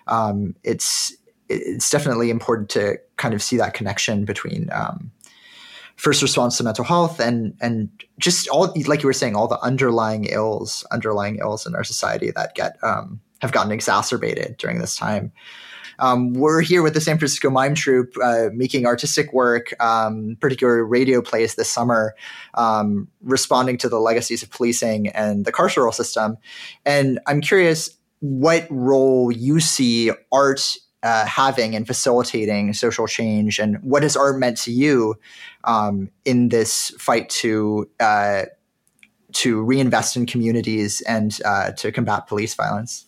um, 0.07 0.55
it's 0.63 1.15
it's 1.49 1.89
definitely 1.89 2.29
important 2.29 2.69
to 2.69 2.97
kind 3.17 3.33
of 3.33 3.41
see 3.41 3.57
that 3.57 3.73
connection 3.73 4.25
between 4.25 4.69
um, 4.71 5.11
first 5.95 6.21
response 6.21 6.57
to 6.57 6.63
mental 6.63 6.83
health 6.83 7.19
and 7.19 7.55
and 7.61 7.89
just 8.19 8.47
all 8.47 8.73
like 8.87 9.03
you 9.03 9.07
were 9.07 9.13
saying 9.13 9.35
all 9.35 9.47
the 9.47 9.59
underlying 9.61 10.25
ills 10.25 10.85
underlying 10.91 11.37
ills 11.37 11.65
in 11.65 11.75
our 11.75 11.83
society 11.83 12.31
that 12.31 12.55
get 12.55 12.77
um, 12.83 13.21
have 13.41 13.51
gotten 13.51 13.71
exacerbated 13.71 14.57
during 14.57 14.79
this 14.79 14.95
time. 14.95 15.31
Um, 15.99 16.33
we're 16.33 16.61
here 16.61 16.81
with 16.81 16.95
the 16.95 17.01
San 17.01 17.19
Francisco 17.19 17.51
Mime 17.51 17.75
Troupe 17.75 18.15
uh, 18.21 18.49
making 18.51 18.87
artistic 18.87 19.31
work, 19.31 19.79
um, 19.79 20.37
particular 20.39 20.83
radio 20.83 21.21
plays 21.21 21.53
this 21.53 21.69
summer, 21.69 22.15
um, 22.55 23.07
responding 23.21 23.77
to 23.77 23.89
the 23.89 23.99
legacies 23.99 24.41
of 24.41 24.49
policing 24.49 25.09
and 25.09 25.45
the 25.45 25.51
carceral 25.51 25.93
system. 25.93 26.37
And 26.83 27.19
I'm 27.27 27.41
curious 27.41 27.95
what 28.21 28.65
role 28.71 29.31
you 29.31 29.59
see 29.59 30.11
art 30.31 30.77
uh, 31.03 31.25
having 31.25 31.75
and 31.75 31.85
facilitating 31.85 32.73
social 32.73 33.07
change, 33.07 33.59
and 33.59 33.77
what 33.83 34.03
has 34.03 34.15
art 34.15 34.39
meant 34.39 34.57
to 34.57 34.71
you 34.71 35.15
um, 35.65 36.09
in 36.25 36.49
this 36.49 36.89
fight 36.97 37.29
to 37.29 37.89
uh, 37.99 38.43
to 39.33 39.63
reinvest 39.63 40.15
in 40.15 40.25
communities 40.25 41.01
and 41.01 41.39
uh, 41.45 41.71
to 41.71 41.91
combat 41.91 42.27
police 42.27 42.55
violence? 42.55 43.05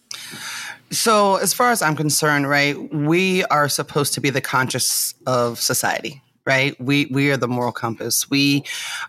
So, 0.91 1.37
as 1.37 1.53
far 1.53 1.71
as 1.71 1.81
I'm 1.81 1.95
concerned, 1.95 2.47
right, 2.47 2.75
we 2.93 3.43
are 3.45 3.67
supposed 3.67 4.13
to 4.13 4.21
be 4.21 4.29
the 4.29 4.41
conscious 4.41 5.15
of 5.25 5.59
society, 5.59 6.21
right? 6.45 6.79
We 6.79 7.07
we 7.07 7.31
are 7.31 7.37
the 7.37 7.47
moral 7.47 7.71
compass. 7.71 8.29
We 8.29 8.63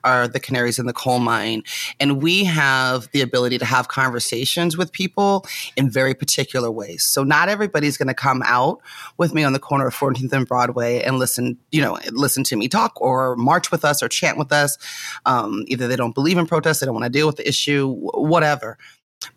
are 0.05 0.27
the 0.27 0.41
canaries 0.41 0.79
in 0.79 0.87
the 0.87 0.93
coal 0.93 1.19
mine, 1.19 1.63
and 2.01 2.23
we 2.23 2.45
have 2.45 3.11
the 3.13 3.21
ability 3.21 3.59
to 3.59 3.65
have 3.65 3.89
conversations 3.89 4.77
with 4.77 4.93
people 4.93 5.45
in 5.77 5.91
very 5.91 6.15
particular 6.15 6.71
ways. 6.71 7.05
So 7.05 7.23
not 7.23 7.49
everybody's 7.49 7.97
going 7.97 8.09
to 8.09 8.15
come 8.15 8.43
out 8.45 8.81
with 9.19 9.35
me 9.35 9.45
on 9.45 9.53
the 9.53 9.59
corner 9.59 9.87
of 9.87 9.95
14th 9.95 10.33
and 10.33 10.47
Broadway 10.47 11.03
and 11.03 11.19
listen, 11.19 11.59
you 11.71 11.83
know, 11.83 11.99
listen 12.13 12.45
to 12.45 12.57
me 12.57 12.69
talk 12.69 13.01
or 13.01 13.37
march 13.37 13.71
with 13.71 13.85
us 13.85 14.03
or 14.03 14.09
chant 14.09 14.39
with 14.39 14.53
us. 14.53 14.79
Um, 15.27 15.65
either 15.67 15.89
they 15.89 15.97
don't 15.97 16.15
believe 16.15 16.39
in 16.39 16.47
protest, 16.47 16.81
they 16.81 16.87
don't 16.87 16.95
want 16.95 17.05
to 17.05 17.11
deal 17.11 17.27
with 17.27 17.37
the 17.37 17.49
issue, 17.49 17.93
whatever. 18.15 18.79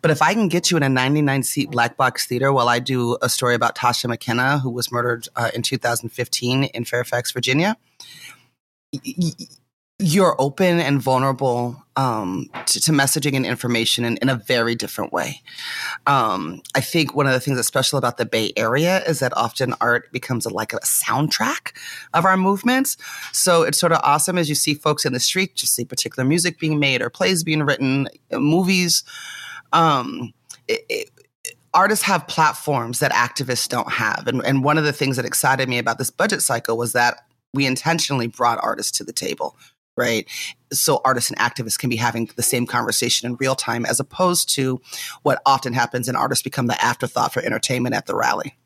But 0.02 0.10
if 0.10 0.22
I 0.22 0.34
can 0.34 0.48
get 0.48 0.70
you 0.70 0.76
in 0.76 0.82
a 0.82 0.88
99 0.88 1.42
seat 1.42 1.70
black 1.70 1.96
box 1.96 2.26
theater 2.26 2.52
while 2.52 2.68
I 2.68 2.78
do 2.78 3.18
a 3.22 3.28
story 3.28 3.54
about 3.54 3.76
Tasha 3.76 4.08
McKenna, 4.08 4.58
who 4.58 4.70
was 4.70 4.90
murdered 4.90 5.28
uh, 5.36 5.50
in 5.54 5.62
2015 5.62 6.64
in 6.64 6.84
Fairfax, 6.84 7.32
Virginia, 7.32 7.76
you're 10.00 10.34
open 10.38 10.80
and 10.80 11.00
vulnerable 11.00 11.76
um, 11.96 12.48
to, 12.66 12.80
to, 12.80 12.90
messaging 12.90 13.36
and 13.36 13.44
information 13.44 14.04
in, 14.04 14.16
in 14.18 14.30
a 14.30 14.34
very 14.34 14.74
different 14.74 15.12
way. 15.12 15.42
Um, 16.06 16.62
I 16.74 16.80
think 16.80 17.14
one 17.14 17.26
of 17.26 17.32
the 17.32 17.40
things 17.40 17.56
that's 17.56 17.68
special 17.68 17.98
about 17.98 18.16
the 18.16 18.24
Bay 18.24 18.52
Area 18.56 19.02
is 19.06 19.20
that 19.20 19.36
often 19.36 19.74
art 19.80 20.10
becomes 20.10 20.46
a, 20.46 20.50
like 20.50 20.72
a 20.72 20.80
soundtrack 20.80 21.72
of 22.14 22.24
our 22.24 22.38
movements. 22.38 22.96
So 23.32 23.62
it's 23.62 23.78
sort 23.78 23.92
of 23.92 24.00
awesome 24.02 24.38
as 24.38 24.48
you 24.48 24.54
see 24.54 24.72
folks 24.72 25.04
in 25.04 25.12
the 25.12 25.20
street, 25.20 25.60
you 25.60 25.66
see 25.66 25.84
particular 25.84 26.26
music 26.26 26.58
being 26.58 26.78
made 26.78 27.02
or 27.02 27.10
plays 27.10 27.44
being 27.44 27.62
written, 27.62 28.08
movies. 28.32 29.04
Um, 29.72 30.32
it, 30.68 30.84
it, 30.88 31.10
artists 31.72 32.04
have 32.04 32.26
platforms 32.26 32.98
that 32.98 33.12
activists 33.12 33.68
don't 33.68 33.92
have. 33.92 34.26
And, 34.26 34.44
and 34.44 34.64
one 34.64 34.78
of 34.78 34.84
the 34.84 34.92
things 34.92 35.16
that 35.16 35.24
excited 35.24 35.68
me 35.68 35.78
about 35.78 35.98
this 35.98 36.10
budget 36.10 36.42
cycle 36.42 36.76
was 36.76 36.92
that 36.92 37.24
we 37.54 37.66
intentionally 37.66 38.26
brought 38.26 38.58
artists 38.62 38.92
to 38.98 39.04
the 39.04 39.12
table 39.12 39.56
right? 39.96 40.26
So 40.72 41.00
artists 41.04 41.30
and 41.30 41.38
activists 41.38 41.78
can 41.78 41.90
be 41.90 41.96
having 41.96 42.30
the 42.36 42.42
same 42.42 42.66
conversation 42.66 43.26
in 43.28 43.36
real 43.36 43.54
time 43.54 43.84
as 43.84 44.00
opposed 44.00 44.48
to 44.54 44.80
what 45.22 45.42
often 45.44 45.72
happens 45.74 46.08
and 46.08 46.16
artists 46.16 46.42
become 46.42 46.68
the 46.68 46.82
afterthought 46.82 47.32
for 47.34 47.42
entertainment 47.42 47.94
at 47.94 48.06
the 48.06 48.14
rally. 48.14 48.56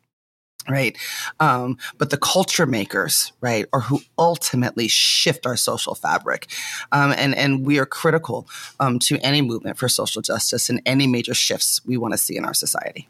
Right. 0.67 0.97
Um, 1.39 1.77
but 1.99 2.09
the 2.09 2.17
culture 2.17 2.65
makers, 2.65 3.31
right, 3.39 3.67
are 3.71 3.81
who 3.81 4.01
ultimately 4.17 4.87
shift 4.87 5.45
our 5.45 5.55
social 5.55 5.93
fabric. 5.93 6.47
Um, 6.91 7.13
and, 7.15 7.35
and 7.35 7.65
we 7.65 7.77
are 7.77 7.85
critical 7.85 8.47
um, 8.79 8.97
to 8.99 9.19
any 9.19 9.41
movement 9.41 9.77
for 9.77 9.87
social 9.87 10.23
justice 10.23 10.69
and 10.69 10.81
any 10.85 11.05
major 11.05 11.35
shifts 11.35 11.85
we 11.85 11.97
want 11.97 12.13
to 12.13 12.17
see 12.17 12.35
in 12.35 12.45
our 12.45 12.53
society. 12.55 13.07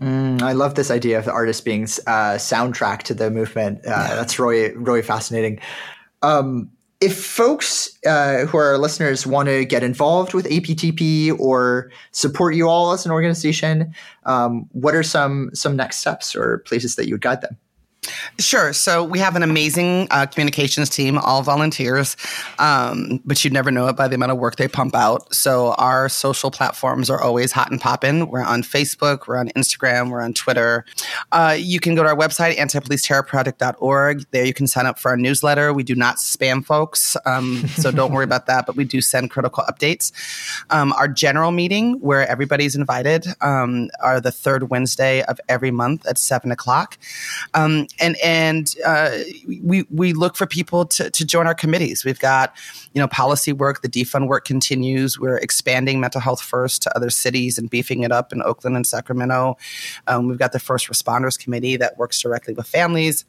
Mm, 0.00 0.42
I 0.42 0.52
love 0.52 0.74
this 0.74 0.90
idea 0.90 1.18
of 1.18 1.24
the 1.24 1.32
artist 1.32 1.64
being 1.64 1.84
uh, 1.84 2.36
soundtrack 2.36 3.02
to 3.04 3.14
the 3.14 3.30
movement. 3.30 3.78
Uh, 3.78 3.90
yeah. 3.90 4.14
That's 4.14 4.38
really, 4.38 4.76
really 4.76 5.02
fascinating. 5.02 5.58
Um, 6.22 6.70
if 7.00 7.22
folks 7.22 7.98
uh, 8.06 8.46
who 8.46 8.56
are 8.56 8.78
listeners 8.78 9.26
want 9.26 9.48
to 9.48 9.64
get 9.64 9.82
involved 9.82 10.32
with 10.32 10.46
APTP 10.46 11.38
or 11.38 11.90
support 12.12 12.54
you 12.54 12.68
all 12.68 12.92
as 12.92 13.04
an 13.04 13.12
organization, 13.12 13.94
um, 14.24 14.66
what 14.72 14.94
are 14.94 15.02
some 15.02 15.50
some 15.52 15.76
next 15.76 15.98
steps 15.98 16.34
or 16.34 16.58
places 16.58 16.96
that 16.96 17.06
you 17.06 17.14
would 17.14 17.20
guide 17.20 17.42
them? 17.42 17.56
Sure. 18.38 18.72
So 18.72 19.02
we 19.02 19.18
have 19.18 19.36
an 19.36 19.42
amazing 19.42 20.08
uh, 20.10 20.26
communications 20.26 20.88
team, 20.90 21.18
all 21.18 21.42
volunteers, 21.42 22.16
um, 22.58 23.20
but 23.24 23.42
you'd 23.42 23.52
never 23.52 23.70
know 23.70 23.88
it 23.88 23.96
by 23.96 24.08
the 24.08 24.14
amount 24.14 24.32
of 24.32 24.38
work 24.38 24.56
they 24.56 24.68
pump 24.68 24.94
out. 24.94 25.34
So 25.34 25.72
our 25.78 26.08
social 26.08 26.50
platforms 26.50 27.08
are 27.10 27.20
always 27.20 27.52
hot 27.52 27.70
and 27.70 27.80
popping. 27.80 28.28
We're 28.28 28.42
on 28.42 28.62
Facebook, 28.62 29.26
we're 29.26 29.38
on 29.38 29.48
Instagram, 29.50 30.10
we're 30.10 30.20
on 30.20 30.34
Twitter. 30.34 30.84
Uh, 31.32 31.56
you 31.58 31.80
can 31.80 31.94
go 31.94 32.02
to 32.02 32.08
our 32.08 32.16
website, 32.16 32.56
antipoliceterrorproject.org. 32.56 34.26
There 34.30 34.44
you 34.44 34.54
can 34.54 34.66
sign 34.66 34.86
up 34.86 34.98
for 34.98 35.10
our 35.10 35.16
newsletter. 35.16 35.72
We 35.72 35.82
do 35.82 35.94
not 35.94 36.16
spam 36.16 36.64
folks, 36.64 37.16
um, 37.24 37.66
so 37.68 37.90
don't 37.90 38.12
worry 38.12 38.24
about 38.24 38.46
that, 38.46 38.66
but 38.66 38.76
we 38.76 38.84
do 38.84 39.00
send 39.00 39.30
critical 39.30 39.64
updates. 39.68 40.12
Um, 40.70 40.92
our 40.92 41.08
general 41.08 41.52
meeting, 41.52 42.00
where 42.00 42.28
everybody's 42.28 42.76
invited, 42.76 43.26
um, 43.40 43.88
are 44.02 44.20
the 44.20 44.32
third 44.32 44.70
Wednesday 44.70 45.22
of 45.22 45.40
every 45.48 45.70
month 45.70 46.06
at 46.06 46.18
7 46.18 46.50
o'clock. 46.50 46.98
And 47.98 48.16
and 48.22 48.74
uh, 48.84 49.10
we 49.46 49.84
we 49.90 50.12
look 50.12 50.36
for 50.36 50.46
people 50.46 50.86
to, 50.86 51.10
to 51.10 51.24
join 51.24 51.46
our 51.46 51.54
committees. 51.54 52.04
We've 52.04 52.18
got 52.18 52.54
you 52.92 53.00
know 53.00 53.08
policy 53.08 53.52
work, 53.52 53.82
the 53.82 53.88
defund 53.88 54.28
work 54.28 54.44
continues. 54.44 55.18
We're 55.18 55.38
expanding 55.38 56.00
mental 56.00 56.20
health 56.20 56.40
first 56.40 56.82
to 56.82 56.96
other 56.96 57.10
cities 57.10 57.58
and 57.58 57.70
beefing 57.70 58.02
it 58.02 58.12
up 58.12 58.32
in 58.32 58.42
Oakland 58.42 58.76
and 58.76 58.86
Sacramento. 58.86 59.56
Um, 60.06 60.28
we've 60.28 60.38
got 60.38 60.52
the 60.52 60.58
first 60.58 60.88
responders 60.88 61.38
committee 61.38 61.76
that 61.76 61.96
works 61.98 62.20
directly 62.20 62.54
with 62.54 62.66
families. 62.66 63.24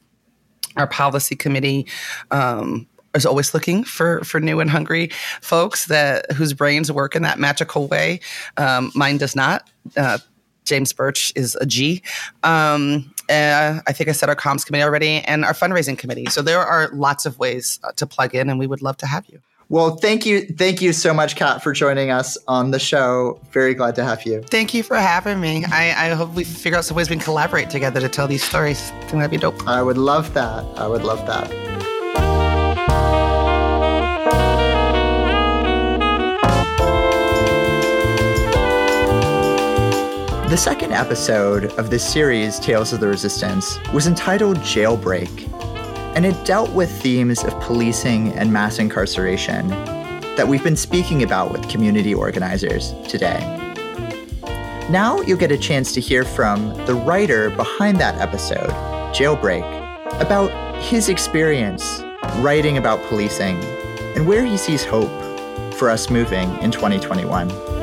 Our 0.76 0.88
policy 0.88 1.36
committee. 1.36 1.88
Um, 2.32 2.88
is 3.16 3.26
always 3.26 3.54
looking 3.54 3.84
for 3.84 4.24
for 4.24 4.40
new 4.40 4.60
and 4.60 4.70
hungry 4.70 5.10
folks 5.42 5.86
that 5.86 6.32
whose 6.34 6.54
brains 6.54 6.92
work 6.92 7.16
in 7.16 7.24
that 7.24 7.40
magical 7.40 7.88
way. 7.88 8.20
Um, 8.58 8.92
mine 8.96 9.18
does 9.18 9.36
not. 9.36 9.68
Uh, 9.96 10.20
James 10.68 10.94
Burch 10.94 11.34
is 11.36 11.56
a 11.60 11.66
G. 11.66 12.04
Um, 12.44 13.12
uh, 13.30 13.82
I 13.86 13.94
think 13.94 14.10
I 14.10 14.13
said 14.13 14.30
our 14.30 14.36
comms 14.36 14.66
committee 14.66 14.84
already 14.84 15.18
and 15.20 15.46
our 15.46 15.54
fundraising 15.54 15.98
committee. 15.98 16.26
So 16.28 16.42
there 16.42 16.60
are 16.60 16.90
lots 16.94 17.26
of 17.26 17.40
ways 17.40 17.80
uh, 17.84 17.92
to 17.98 18.06
plug 18.06 18.36
in, 18.36 18.50
and 18.50 18.60
we 18.60 18.68
would 18.68 18.82
love 18.82 18.98
to 18.98 19.06
have 19.06 19.28
you. 19.28 19.40
Well, 19.70 19.98
thank 19.98 20.26
you, 20.26 20.46
thank 20.46 20.82
you 20.82 20.94
so 20.94 21.13
much, 21.13 21.36
Cat, 21.36 21.62
for 21.62 21.74
joining 21.74 22.10
us 22.10 22.38
on 22.48 22.72
the 22.72 22.80
show. 22.80 23.42
Very 23.52 23.74
glad 23.74 23.96
to 23.96 24.04
have 24.06 24.26
you. 24.26 24.42
Thank 24.44 24.74
you 24.74 24.82
for 24.82 24.96
having 24.96 25.42
me. 25.42 25.66
I, 25.66 26.08
I 26.08 26.10
hope 26.13 26.34
we 26.36 26.46
figure 26.46 26.78
out 26.78 26.86
some 26.86 26.96
ways 26.96 27.10
we 27.10 27.18
can 27.18 27.24
collaborate 27.24 27.70
together 27.70 28.00
to 28.00 28.08
tell 28.08 28.28
these 28.28 28.44
stories. 28.44 28.92
I 28.92 29.00
think 29.02 29.12
that'd 29.13 29.32
be 29.32 29.38
dope. 29.38 29.68
I 29.68 29.82
would 29.82 29.98
love 29.98 30.34
that. 30.36 30.63
I 30.78 30.88
would 30.88 31.04
love 31.04 31.26
that. 31.28 31.52
The 40.48 40.56
second 40.56 40.94
episode 40.94 41.74
of 41.74 41.90
this 41.90 42.10
series, 42.10 42.58
Tales 42.58 42.94
of 42.94 43.02
the 43.02 43.08
Resistance, 43.10 43.80
was 43.92 44.08
entitled 44.08 44.56
Jailbreak, 44.60 45.54
and 46.16 46.26
it 46.26 46.46
dealt 46.46 46.72
with 46.72 46.90
themes 47.02 47.44
of 47.44 47.52
policing 47.60 48.32
and 48.32 48.54
mass 48.54 48.80
incarceration 48.80 49.68
that 49.68 50.48
we've 50.48 50.64
been 50.64 50.78
speaking 50.78 51.24
about 51.24 51.52
with 51.52 51.68
community 51.68 52.14
organizers 52.14 52.94
today. 53.10 53.40
Now 54.90 55.20
you'll 55.20 55.38
get 55.38 55.52
a 55.52 55.58
chance 55.58 55.92
to 55.96 56.00
hear 56.00 56.24
from 56.24 56.70
the 56.86 56.96
writer 56.96 57.50
behind 57.50 57.98
that 57.98 58.16
episode, 58.22 58.70
Jailbreak, 59.14 59.66
about 60.22 60.82
his 60.82 61.10
experience 61.10 62.02
writing 62.38 62.78
about 62.78 63.04
policing 63.10 63.58
and 64.16 64.26
where 64.26 64.46
he 64.46 64.56
sees 64.56 64.86
hope 64.86 65.12
for 65.74 65.90
us 65.90 66.10
moving 66.10 66.58
in 66.60 66.72
2021. 66.72 67.77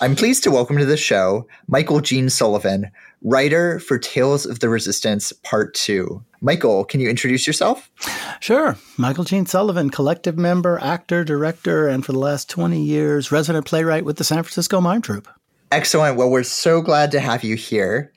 I'm 0.00 0.14
pleased 0.14 0.44
to 0.44 0.52
welcome 0.52 0.78
to 0.78 0.84
the 0.84 0.96
show 0.96 1.48
Michael 1.66 2.00
Gene 2.00 2.30
Sullivan, 2.30 2.88
writer 3.22 3.80
for 3.80 3.98
Tales 3.98 4.46
of 4.46 4.60
the 4.60 4.68
Resistance 4.68 5.32
Part 5.32 5.74
2. 5.74 6.24
Michael, 6.40 6.84
can 6.84 7.00
you 7.00 7.10
introduce 7.10 7.48
yourself? 7.48 7.90
Sure. 8.38 8.76
Michael 8.96 9.24
Gene 9.24 9.44
Sullivan, 9.44 9.90
collective 9.90 10.38
member, 10.38 10.78
actor, 10.78 11.24
director, 11.24 11.88
and 11.88 12.06
for 12.06 12.12
the 12.12 12.20
last 12.20 12.48
20 12.48 12.80
years, 12.80 13.32
resident 13.32 13.66
playwright 13.66 14.04
with 14.04 14.18
the 14.18 14.24
San 14.24 14.44
Francisco 14.44 14.80
Mime 14.80 15.02
Troupe. 15.02 15.26
Excellent. 15.72 16.16
Well, 16.16 16.30
we're 16.30 16.44
so 16.44 16.80
glad 16.80 17.10
to 17.10 17.18
have 17.18 17.42
you 17.42 17.56
here. 17.56 18.12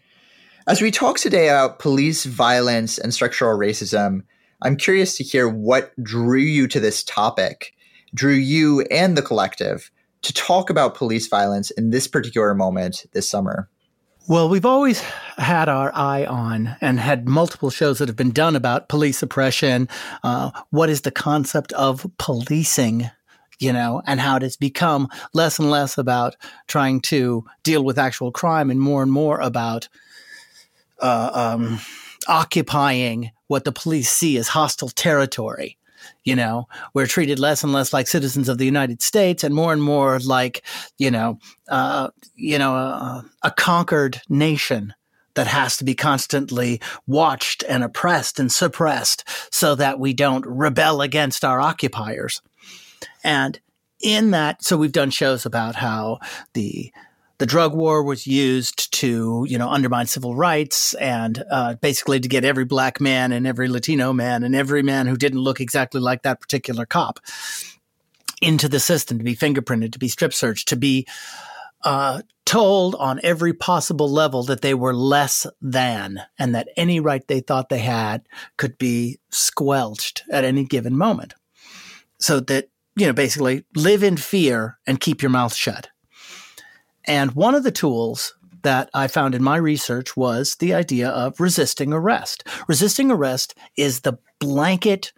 As 0.68 0.84
we 0.84 0.92
talk 0.92 1.18
today 1.18 1.50
about 1.50 1.80
police 1.80 2.26
violence 2.26 3.00
and 3.00 3.12
structural 3.12 3.58
racism, 3.58 4.22
I'm 4.62 4.78
curious 4.78 5.18
to 5.18 5.24
hear 5.24 5.50
what 5.50 5.92
drew 6.04 6.42
you 6.42 6.68
to 6.68 6.80
this 6.80 7.04
topic, 7.04 7.74
drew 8.14 8.34
you 8.34 8.82
and 8.92 9.18
the 9.18 9.24
collective 9.24 9.90
to 10.22 10.34
talk 10.34 10.70
about 10.70 10.96
police 10.96 11.28
violence 11.28 11.72
in 11.72 11.90
this 11.90 12.08
particular 12.08 12.54
moment 12.54 13.06
this 13.14 13.30
summer? 13.30 13.70
Well, 14.28 14.50
we've 14.50 14.66
always 14.66 15.02
had 15.38 15.68
our 15.68 15.92
eye 15.96 16.26
on 16.26 16.76
and 16.80 17.00
had 17.00 17.28
multiple 17.28 17.72
shows 17.72 17.98
that 17.98 18.08
have 18.08 18.16
been 18.16 18.32
done 18.32 18.56
about 18.56 18.88
police 18.88 19.24
oppression. 19.24 19.90
Uh, 20.24 20.52
what 20.70 20.90
is 20.90 21.02
the 21.02 21.12
concept 21.12 21.74
of 21.74 22.06
policing? 22.18 23.10
You 23.60 23.74
know, 23.74 24.02
and 24.08 24.20
how 24.20 24.38
it 24.38 24.42
has 24.42 24.58
become 24.58 25.08
less 25.34 25.60
and 25.60 25.70
less 25.70 26.00
about 26.00 26.36
trying 26.68 27.00
to 27.02 27.46
deal 27.62 27.84
with 27.84 28.00
actual 28.00 28.32
crime 28.32 28.72
and 28.72 28.80
more 28.80 29.04
and 29.04 29.12
more 29.12 29.40
about 29.40 29.88
uh, 31.00 31.30
um, 31.32 31.80
occupying 32.28 33.32
what 33.48 33.64
the 33.64 33.72
police 33.72 34.10
see 34.10 34.38
as 34.38 34.48
hostile 34.48 34.90
territory 34.90 35.78
You 36.24 36.36
know, 36.36 36.68
we're 36.94 37.08
treated 37.08 37.40
less 37.40 37.64
and 37.64 37.74
less 37.74 37.94
like 37.94 38.08
citizens 38.08 38.50
of 38.50 38.58
the 38.58 38.66
United 38.66 39.02
States, 39.02 39.44
and 39.44 39.54
more 39.54 39.74
and 39.74 39.82
more 39.82 40.20
like, 40.20 40.64
you 40.98 41.12
know, 41.12 41.40
uh, 41.70 42.10
you 42.36 42.58
know, 42.58 43.24
a 43.44 43.52
conquered 43.52 44.22
nation 44.30 44.94
that 45.34 45.48
has 45.48 45.78
to 45.78 45.86
be 45.86 45.96
constantly 45.96 46.82
watched 47.08 47.64
and 47.70 47.84
oppressed 47.84 48.40
and 48.40 48.52
suppressed 48.52 49.24
so 49.52 49.76
that 49.76 50.00
we 50.00 50.14
don't 50.14 50.46
rebel 50.46 51.02
against 51.02 51.46
our 51.46 51.62
occupiers. 51.62 52.42
And 53.24 53.60
in 54.02 54.32
that, 54.32 54.64
so 54.64 54.78
we've 54.78 54.92
done 54.92 55.12
shows 55.12 55.46
about 55.46 55.76
how 55.76 56.20
the 56.54 56.92
the 57.42 57.48
drug 57.48 57.74
war 57.74 58.04
was 58.04 58.28
used 58.28 58.94
to, 58.94 59.48
you 59.50 59.58
know, 59.58 59.68
undermine 59.68 60.06
civil 60.06 60.36
rights 60.36 60.94
and 60.94 61.44
uh, 61.50 61.74
basically 61.74 62.20
to 62.20 62.30
get 62.30 62.46
every 62.46 62.66
black 62.66 63.02
man 63.02 63.32
and 63.32 63.48
every 63.48 63.68
Latino 63.68 64.14
man 64.14 64.44
and 64.44 64.56
every 64.56 64.84
man 64.84 65.08
who 65.08 65.18
didn't 65.18 65.40
look 65.40 65.60
exactly 65.60 66.00
like 66.00 66.22
that 66.22 66.40
particular 66.40 66.86
cop 66.86 67.20
into 68.44 68.70
the 68.70 68.80
system 68.80 69.18
to 69.18 69.24
be 69.24 69.36
fingerprinted, 69.36 69.92
to 69.92 69.98
be 69.98 70.08
strip 70.08 70.36
searched, 70.36 70.68
to 70.68 70.76
be 70.76 71.08
uh, 71.84 72.22
told 72.46 72.94
on 72.94 73.20
every 73.24 73.54
possible 73.54 74.08
level 74.08 74.44
that 74.44 74.62
they 74.62 74.76
were 74.76 74.94
less 74.94 75.48
than 75.64 76.22
and 76.38 76.54
that 76.54 76.68
any 76.78 77.00
right 77.00 77.28
they 77.28 77.40
thought 77.40 77.70
they 77.70 77.80
had 77.80 78.22
could 78.58 78.78
be 78.78 79.18
squelched 79.32 80.22
at 80.32 80.44
any 80.44 80.64
given 80.64 80.96
moment. 80.96 81.34
So 82.20 82.40
that, 82.40 82.70
you 82.96 83.08
know, 83.08 83.14
basically 83.14 83.66
live 83.76 84.04
in 84.04 84.18
fear 84.18 84.78
and 84.86 85.00
keep 85.00 85.24
your 85.24 85.32
mouth 85.32 85.56
shut. 85.56 85.90
And 87.06 87.32
one 87.32 87.56
of 87.56 87.64
the 87.64 87.72
tools 87.72 88.36
that 88.64 88.90
I 88.94 89.08
found 89.08 89.34
in 89.34 89.44
my 89.44 89.58
research 89.58 90.16
was 90.16 90.56
the 90.56 90.74
idea 90.74 91.10
of 91.10 91.40
resisting 91.40 91.94
arrest. 91.94 92.48
Resisting 92.68 93.12
arrest 93.12 93.56
is 93.76 94.02
the 94.02 94.18
blanket 94.40 95.14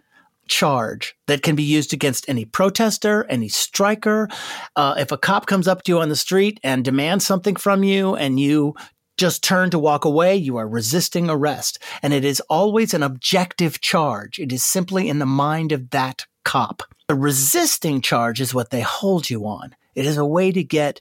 charge 0.46 1.16
that 1.26 1.42
can 1.42 1.56
be 1.56 1.62
used 1.62 1.92
against 1.92 2.28
any 2.28 2.44
protester, 2.44 3.24
any 3.28 3.48
striker. 3.48 4.28
Uh, 4.76 4.94
if 4.98 5.12
a 5.12 5.18
cop 5.18 5.46
comes 5.46 5.66
up 5.68 5.82
to 5.82 5.92
you 5.92 6.00
on 6.00 6.08
the 6.08 6.16
street 6.16 6.60
and 6.62 6.84
demands 6.84 7.26
something 7.26 7.56
from 7.56 7.82
you 7.82 8.14
and 8.14 8.38
you 8.38 8.74
just 9.16 9.44
turn 9.44 9.70
to 9.70 9.78
walk 9.78 10.04
away, 10.04 10.36
you 10.36 10.56
are 10.56 10.68
resisting 10.68 11.30
arrest. 11.30 11.78
And 12.02 12.12
it 12.12 12.24
is 12.24 12.40
always 12.50 12.94
an 12.94 13.02
objective 13.02 13.80
charge. 13.80 14.38
It 14.38 14.52
is 14.52 14.62
simply 14.62 15.08
in 15.08 15.18
the 15.18 15.26
mind 15.26 15.72
of 15.72 15.90
that 15.90 16.26
cop. 16.44 16.82
The 17.08 17.14
resisting 17.14 18.00
charge 18.00 18.40
is 18.40 18.54
what 18.54 18.70
they 18.70 18.80
hold 18.80 19.30
you 19.30 19.46
on. 19.46 19.74
It 19.94 20.06
is 20.06 20.16
a 20.16 20.26
way 20.26 20.50
to 20.50 20.64
get 20.64 21.00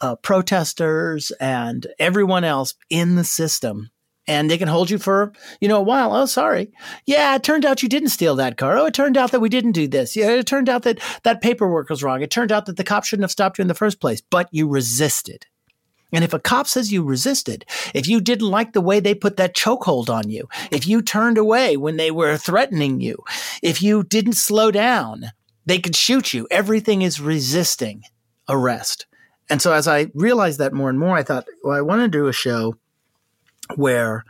uh, 0.00 0.16
protesters 0.16 1.30
and 1.40 1.86
everyone 1.98 2.44
else 2.44 2.74
in 2.90 3.16
the 3.16 3.24
system. 3.24 3.90
And 4.26 4.50
they 4.50 4.58
can 4.58 4.68
hold 4.68 4.90
you 4.90 4.98
for 4.98 5.32
you 5.60 5.68
know 5.68 5.78
a 5.78 5.82
while. 5.82 6.14
Oh 6.14 6.26
sorry. 6.26 6.70
Yeah 7.06 7.34
it 7.36 7.42
turned 7.42 7.64
out 7.64 7.82
you 7.82 7.88
didn't 7.88 8.10
steal 8.10 8.36
that 8.36 8.58
car. 8.58 8.76
Oh 8.76 8.86
it 8.86 8.94
turned 8.94 9.16
out 9.16 9.30
that 9.30 9.40
we 9.40 9.48
didn't 9.48 9.72
do 9.72 9.88
this. 9.88 10.16
Yeah 10.16 10.30
it 10.32 10.46
turned 10.46 10.68
out 10.68 10.82
that 10.82 11.00
that 11.22 11.40
paperwork 11.40 11.88
was 11.88 12.02
wrong. 12.02 12.20
It 12.20 12.30
turned 12.30 12.52
out 12.52 12.66
that 12.66 12.76
the 12.76 12.84
cop 12.84 13.04
shouldn't 13.04 13.24
have 13.24 13.30
stopped 13.30 13.56
you 13.56 13.62
in 13.62 13.68
the 13.68 13.74
first 13.74 14.00
place. 14.00 14.20
But 14.20 14.48
you 14.52 14.68
resisted. 14.68 15.46
And 16.12 16.24
if 16.24 16.32
a 16.32 16.38
cop 16.38 16.66
says 16.66 16.92
you 16.92 17.02
resisted, 17.02 17.64
if 17.94 18.08
you 18.08 18.20
didn't 18.20 18.48
like 18.48 18.72
the 18.72 18.80
way 18.80 19.00
they 19.00 19.14
put 19.14 19.36
that 19.36 19.54
chokehold 19.54 20.08
on 20.08 20.30
you, 20.30 20.48
if 20.70 20.86
you 20.86 21.02
turned 21.02 21.36
away 21.36 21.76
when 21.76 21.96
they 21.96 22.10
were 22.10 22.36
threatening 22.36 23.00
you, 23.00 23.22
if 23.62 23.82
you 23.82 24.02
didn't 24.02 24.34
slow 24.34 24.70
down, 24.70 25.32
they 25.66 25.78
could 25.78 25.94
shoot 25.94 26.32
you. 26.32 26.48
Everything 26.50 27.02
is 27.02 27.20
resisting 27.20 28.02
arrest. 28.48 29.06
And 29.50 29.62
so 29.62 29.72
as 29.72 29.88
I 29.88 30.10
realized 30.14 30.58
that 30.58 30.72
more 30.72 30.90
and 30.90 30.98
more, 30.98 31.16
I 31.16 31.22
thought, 31.22 31.46
well, 31.62 31.76
I 31.76 31.80
want 31.80 32.02
to 32.02 32.08
do 32.08 32.26
a 32.26 32.32
show 32.32 32.76
where 33.76 34.24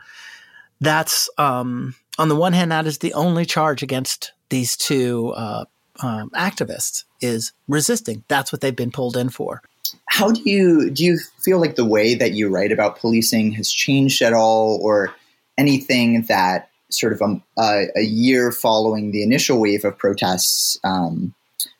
that's 0.81 1.29
um, 1.37 1.95
on 2.17 2.29
the 2.29 2.35
one 2.35 2.53
hand, 2.53 2.71
that 2.71 2.85
is 2.85 2.99
the 2.99 3.13
only 3.13 3.45
charge 3.45 3.81
against 3.81 4.33
these 4.49 4.75
two 4.75 5.29
uh, 5.35 5.65
um, 6.01 6.29
activists 6.31 7.05
is 7.21 7.53
resisting. 7.67 8.23
That's 8.27 8.51
what 8.51 8.61
they've 8.61 8.75
been 8.75 8.91
pulled 8.91 9.17
in 9.17 9.29
for. 9.29 9.61
How 10.05 10.31
do 10.31 10.41
you 10.43 10.89
do? 10.91 11.03
You 11.03 11.19
feel 11.39 11.59
like 11.59 11.75
the 11.75 11.85
way 11.85 12.15
that 12.15 12.33
you 12.33 12.49
write 12.49 12.71
about 12.71 12.99
policing 12.99 13.53
has 13.53 13.71
changed 13.71 14.21
at 14.21 14.33
all, 14.33 14.79
or 14.81 15.13
anything 15.57 16.23
that 16.23 16.69
sort 16.89 17.13
of 17.13 17.21
a, 17.21 17.25
um, 17.25 17.43
a, 17.57 17.85
a 17.95 18.01
year 18.01 18.51
following 18.51 19.11
the 19.11 19.23
initial 19.23 19.59
wave 19.59 19.85
of 19.85 19.97
protests 19.97 20.79
um, 20.83 21.33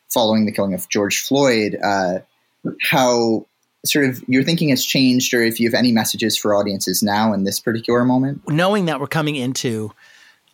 following 0.09 0.45
the 0.45 0.51
killing 0.51 0.73
of 0.73 0.89
George 0.89 1.19
Floyd, 1.19 1.77
uh, 1.83 2.19
how 2.81 3.45
sort 3.85 4.05
of 4.05 4.23
your 4.27 4.43
thinking 4.43 4.69
has 4.69 4.83
changed 4.83 5.33
or 5.33 5.41
if 5.41 5.59
you 5.59 5.67
have 5.67 5.73
any 5.73 5.91
messages 5.91 6.37
for 6.37 6.53
audiences 6.53 7.01
now 7.01 7.33
in 7.33 7.43
this 7.43 7.59
particular 7.59 8.03
moment? 8.03 8.41
Knowing 8.47 8.85
that 8.85 8.99
we're 8.99 9.07
coming 9.07 9.35
into 9.35 9.91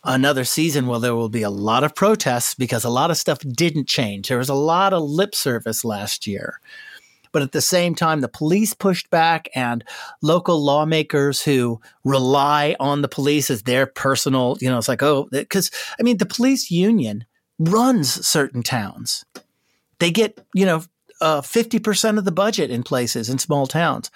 another 0.04 0.44
season 0.44 0.86
where 0.86 1.00
there 1.00 1.14
will 1.14 1.28
be 1.28 1.42
a 1.42 1.50
lot 1.50 1.82
of 1.82 1.94
protests 1.94 2.54
because 2.54 2.84
a 2.84 2.90
lot 2.90 3.10
of 3.10 3.16
stuff 3.16 3.38
didn't 3.40 3.88
change. 3.88 4.28
There 4.28 4.38
was 4.38 4.48
a 4.48 4.54
lot 4.54 4.92
of 4.92 5.02
lip 5.02 5.34
service 5.34 5.84
last 5.84 6.26
year. 6.26 6.60
But 7.32 7.42
at 7.42 7.52
the 7.52 7.60
same 7.60 7.94
time, 7.94 8.20
the 8.20 8.28
police 8.28 8.72
pushed 8.72 9.10
back 9.10 9.48
and 9.54 9.84
local 10.22 10.64
lawmakers 10.64 11.42
who 11.42 11.80
rely 12.02 12.76
on 12.80 13.02
the 13.02 13.08
police 13.08 13.50
as 13.50 13.64
their 13.64 13.84
personal, 13.84 14.56
you 14.60 14.70
know, 14.70 14.78
it's 14.78 14.88
like, 14.88 15.02
oh, 15.02 15.28
because 15.30 15.70
I 16.00 16.02
mean, 16.02 16.16
the 16.16 16.24
police 16.24 16.70
union 16.70 17.26
runs 17.58 18.26
certain 18.26 18.62
towns. 18.62 19.26
They 19.98 20.10
get, 20.10 20.40
you 20.54 20.64
know, 20.64 20.84
uh, 21.20 21.40
50% 21.40 22.18
of 22.18 22.24
the 22.24 22.32
budget 22.32 22.70
in 22.70 22.82
places 22.82 23.28
in 23.28 23.38
small 23.38 23.66
towns. 23.66 24.10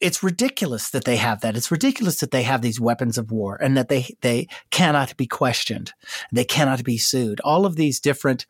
It's 0.00 0.22
ridiculous 0.22 0.90
that 0.90 1.04
they 1.04 1.16
have 1.16 1.40
that. 1.40 1.56
It's 1.56 1.70
ridiculous 1.70 2.18
that 2.18 2.30
they 2.30 2.42
have 2.42 2.62
these 2.62 2.80
weapons 2.80 3.16
of 3.16 3.30
war 3.30 3.56
and 3.60 3.76
that 3.76 3.88
they, 3.88 4.14
they 4.20 4.48
cannot 4.70 5.16
be 5.16 5.26
questioned. 5.26 5.92
They 6.32 6.44
cannot 6.44 6.84
be 6.84 6.98
sued. 6.98 7.40
All 7.40 7.64
of 7.64 7.76
these 7.76 8.00
different 8.00 8.46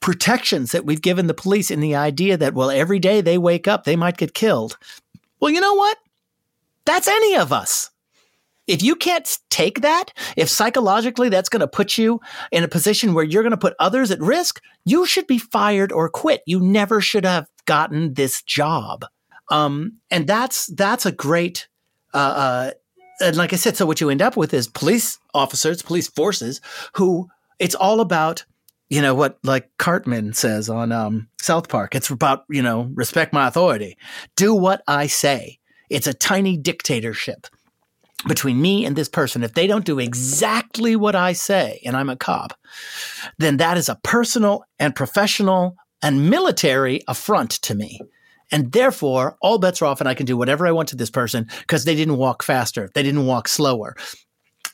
protections 0.00 0.72
that 0.72 0.84
we've 0.84 1.02
given 1.02 1.26
the 1.26 1.34
police 1.34 1.70
in 1.70 1.80
the 1.80 1.94
idea 1.94 2.36
that, 2.36 2.54
well, 2.54 2.70
every 2.70 2.98
day 2.98 3.20
they 3.20 3.38
wake 3.38 3.66
up, 3.66 3.84
they 3.84 3.96
might 3.96 4.16
get 4.16 4.34
killed. 4.34 4.78
Well, 5.40 5.50
you 5.50 5.60
know 5.60 5.74
what? 5.74 5.98
That's 6.84 7.08
any 7.08 7.36
of 7.36 7.52
us. 7.52 7.90
If 8.66 8.82
you 8.82 8.96
can't 8.96 9.28
take 9.50 9.82
that, 9.82 10.12
if 10.36 10.48
psychologically 10.48 11.28
that's 11.28 11.48
going 11.48 11.60
to 11.60 11.68
put 11.68 11.98
you 11.98 12.20
in 12.50 12.64
a 12.64 12.68
position 12.68 13.14
where 13.14 13.24
you're 13.24 13.42
going 13.42 13.50
to 13.50 13.56
put 13.56 13.74
others 13.78 14.10
at 14.10 14.20
risk, 14.20 14.60
you 14.84 15.06
should 15.06 15.26
be 15.26 15.38
fired 15.38 15.92
or 15.92 16.08
quit. 16.08 16.42
You 16.46 16.60
never 16.60 17.00
should 17.00 17.24
have 17.24 17.46
gotten 17.66 18.14
this 18.14 18.42
job. 18.42 19.04
Um, 19.50 19.98
and 20.10 20.26
that's 20.26 20.66
that's 20.66 21.06
a 21.06 21.12
great. 21.12 21.68
Uh, 22.12 22.16
uh, 22.16 22.70
and 23.20 23.36
like 23.36 23.52
I 23.52 23.56
said, 23.56 23.76
so 23.76 23.86
what 23.86 24.00
you 24.00 24.10
end 24.10 24.22
up 24.22 24.36
with 24.36 24.54
is 24.54 24.66
police 24.66 25.18
officers, 25.34 25.82
police 25.82 26.08
forces 26.08 26.60
who 26.94 27.28
it's 27.58 27.74
all 27.74 28.00
about 28.00 28.44
you 28.88 29.00
know 29.00 29.14
what 29.14 29.38
like 29.42 29.70
cartman 29.78 30.32
says 30.32 30.68
on 30.68 30.92
um, 30.92 31.28
south 31.40 31.68
park 31.68 31.94
it's 31.94 32.10
about 32.10 32.44
you 32.48 32.62
know 32.62 32.90
respect 32.94 33.32
my 33.32 33.48
authority 33.48 33.96
do 34.36 34.54
what 34.54 34.82
i 34.86 35.06
say 35.06 35.58
it's 35.90 36.06
a 36.06 36.14
tiny 36.14 36.56
dictatorship 36.56 37.46
between 38.26 38.60
me 38.60 38.84
and 38.84 38.96
this 38.96 39.08
person, 39.08 39.42
if 39.42 39.54
they 39.54 39.66
don't 39.66 39.84
do 39.84 39.98
exactly 39.98 40.96
what 40.96 41.14
I 41.14 41.32
say, 41.32 41.80
and 41.84 41.96
I'm 41.96 42.08
a 42.08 42.16
cop, 42.16 42.58
then 43.38 43.58
that 43.58 43.76
is 43.76 43.88
a 43.88 44.00
personal 44.02 44.64
and 44.78 44.94
professional 44.94 45.76
and 46.02 46.30
military 46.30 47.00
affront 47.08 47.50
to 47.62 47.74
me. 47.74 48.00
And 48.52 48.72
therefore, 48.72 49.36
all 49.40 49.58
bets 49.58 49.80
are 49.82 49.86
off, 49.86 50.00
and 50.00 50.08
I 50.08 50.14
can 50.14 50.26
do 50.26 50.36
whatever 50.36 50.66
I 50.66 50.72
want 50.72 50.90
to 50.90 50.96
this 50.96 51.10
person 51.10 51.48
because 51.60 51.84
they 51.84 51.94
didn't 51.94 52.18
walk 52.18 52.42
faster, 52.42 52.90
they 52.94 53.02
didn't 53.02 53.26
walk 53.26 53.48
slower. 53.48 53.96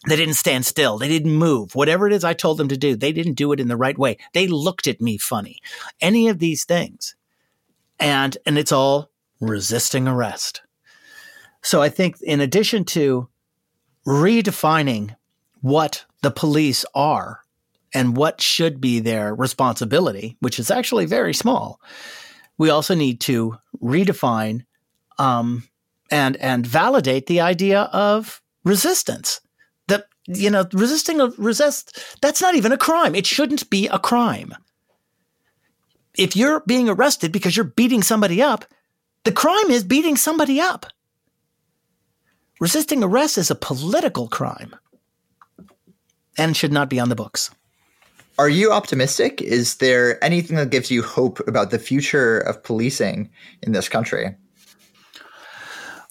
They 0.09 0.17
didn't 0.17 0.35
stand 0.35 0.65
still. 0.65 0.97
They 0.97 1.09
didn't 1.09 1.35
move. 1.35 1.75
Whatever 1.75 2.07
it 2.07 2.15
is 2.15 2.25
I 2.25 2.33
told 2.33 2.57
them 2.57 2.69
to 2.69 2.77
do, 2.77 2.97
they 2.97 3.13
didn't 3.13 3.35
do 3.35 3.53
it 3.53 3.61
in 3.61 3.69
the 3.69 3.77
right 3.77 3.99
way. 3.99 4.17
They 4.33 4.47
looked 4.47 4.89
at 4.89 5.01
me 5.01 5.19
funny. 5.19 5.59
Any 6.01 6.29
of 6.29 6.39
these 6.39 6.65
things. 6.65 7.15
And 7.99 8.39
and 8.47 8.57
it's 8.57 8.73
all 8.73 9.11
resisting 9.41 10.09
arrest. 10.09 10.63
So 11.63 11.83
I 11.83 11.91
think 11.91 12.17
in 12.23 12.41
addition 12.41 12.85
to 12.87 13.29
redefining 14.07 15.15
what 15.61 16.05
the 16.23 16.31
police 16.31 16.85
are 16.95 17.41
and 17.93 18.17
what 18.17 18.41
should 18.41 18.81
be 18.81 19.01
their 19.01 19.35
responsibility, 19.35 20.37
which 20.41 20.59
is 20.59 20.71
actually 20.71 21.07
very 21.07 21.35
small. 21.35 21.81
We 22.59 22.71
also 22.71 22.95
need 22.95 23.21
to 23.23 23.57
redefine 23.83 24.65
um, 25.19 25.69
and 26.11 26.37
and 26.37 26.67
validate 26.67 27.27
the 27.27 27.41
idea 27.41 27.83
of 27.93 28.43
resistance. 28.65 29.41
That 29.89 30.07
you 30.27 30.51
know, 30.51 30.67
resisting 30.73 31.21
a 31.21 31.29
resist 31.39 31.99
that's 32.21 32.43
not 32.43 32.55
even 32.55 32.73
a 32.73 32.79
crime. 32.79 33.15
It 33.15 33.27
shouldn't 33.27 33.71
be 33.71 33.89
a 33.89 33.99
crime. 33.99 34.55
If 36.17 36.37
you're 36.37 36.61
being 36.67 36.89
arrested 36.89 37.33
because 37.33 37.57
you're 37.57 37.65
beating 37.65 38.03
somebody 38.03 38.43
up, 38.43 38.65
the 39.25 39.33
crime 39.33 39.71
is 39.71 39.85
beating 39.85 40.17
somebody 40.17 40.61
up. 40.61 40.87
Resisting 42.61 43.03
arrest 43.03 43.39
is 43.39 43.51
a 43.51 43.55
political 43.55 44.29
crime 44.29 44.77
and 46.39 46.57
should 46.57 46.73
not 46.73 46.91
be 46.91 47.01
on 47.01 47.09
the 47.09 47.17
books. 47.17 47.51
Are 48.39 48.49
you 48.49 48.71
optimistic? 48.73 49.43
Is 49.43 49.77
there 49.77 50.23
anything 50.23 50.57
that 50.57 50.71
gives 50.71 50.91
you 50.91 51.03
hope 51.03 51.47
about 51.49 51.71
the 51.71 51.79
future 51.79 52.39
of 52.39 52.63
policing 52.63 53.31
in 53.63 53.73
this 53.73 53.89
country? 53.89 54.35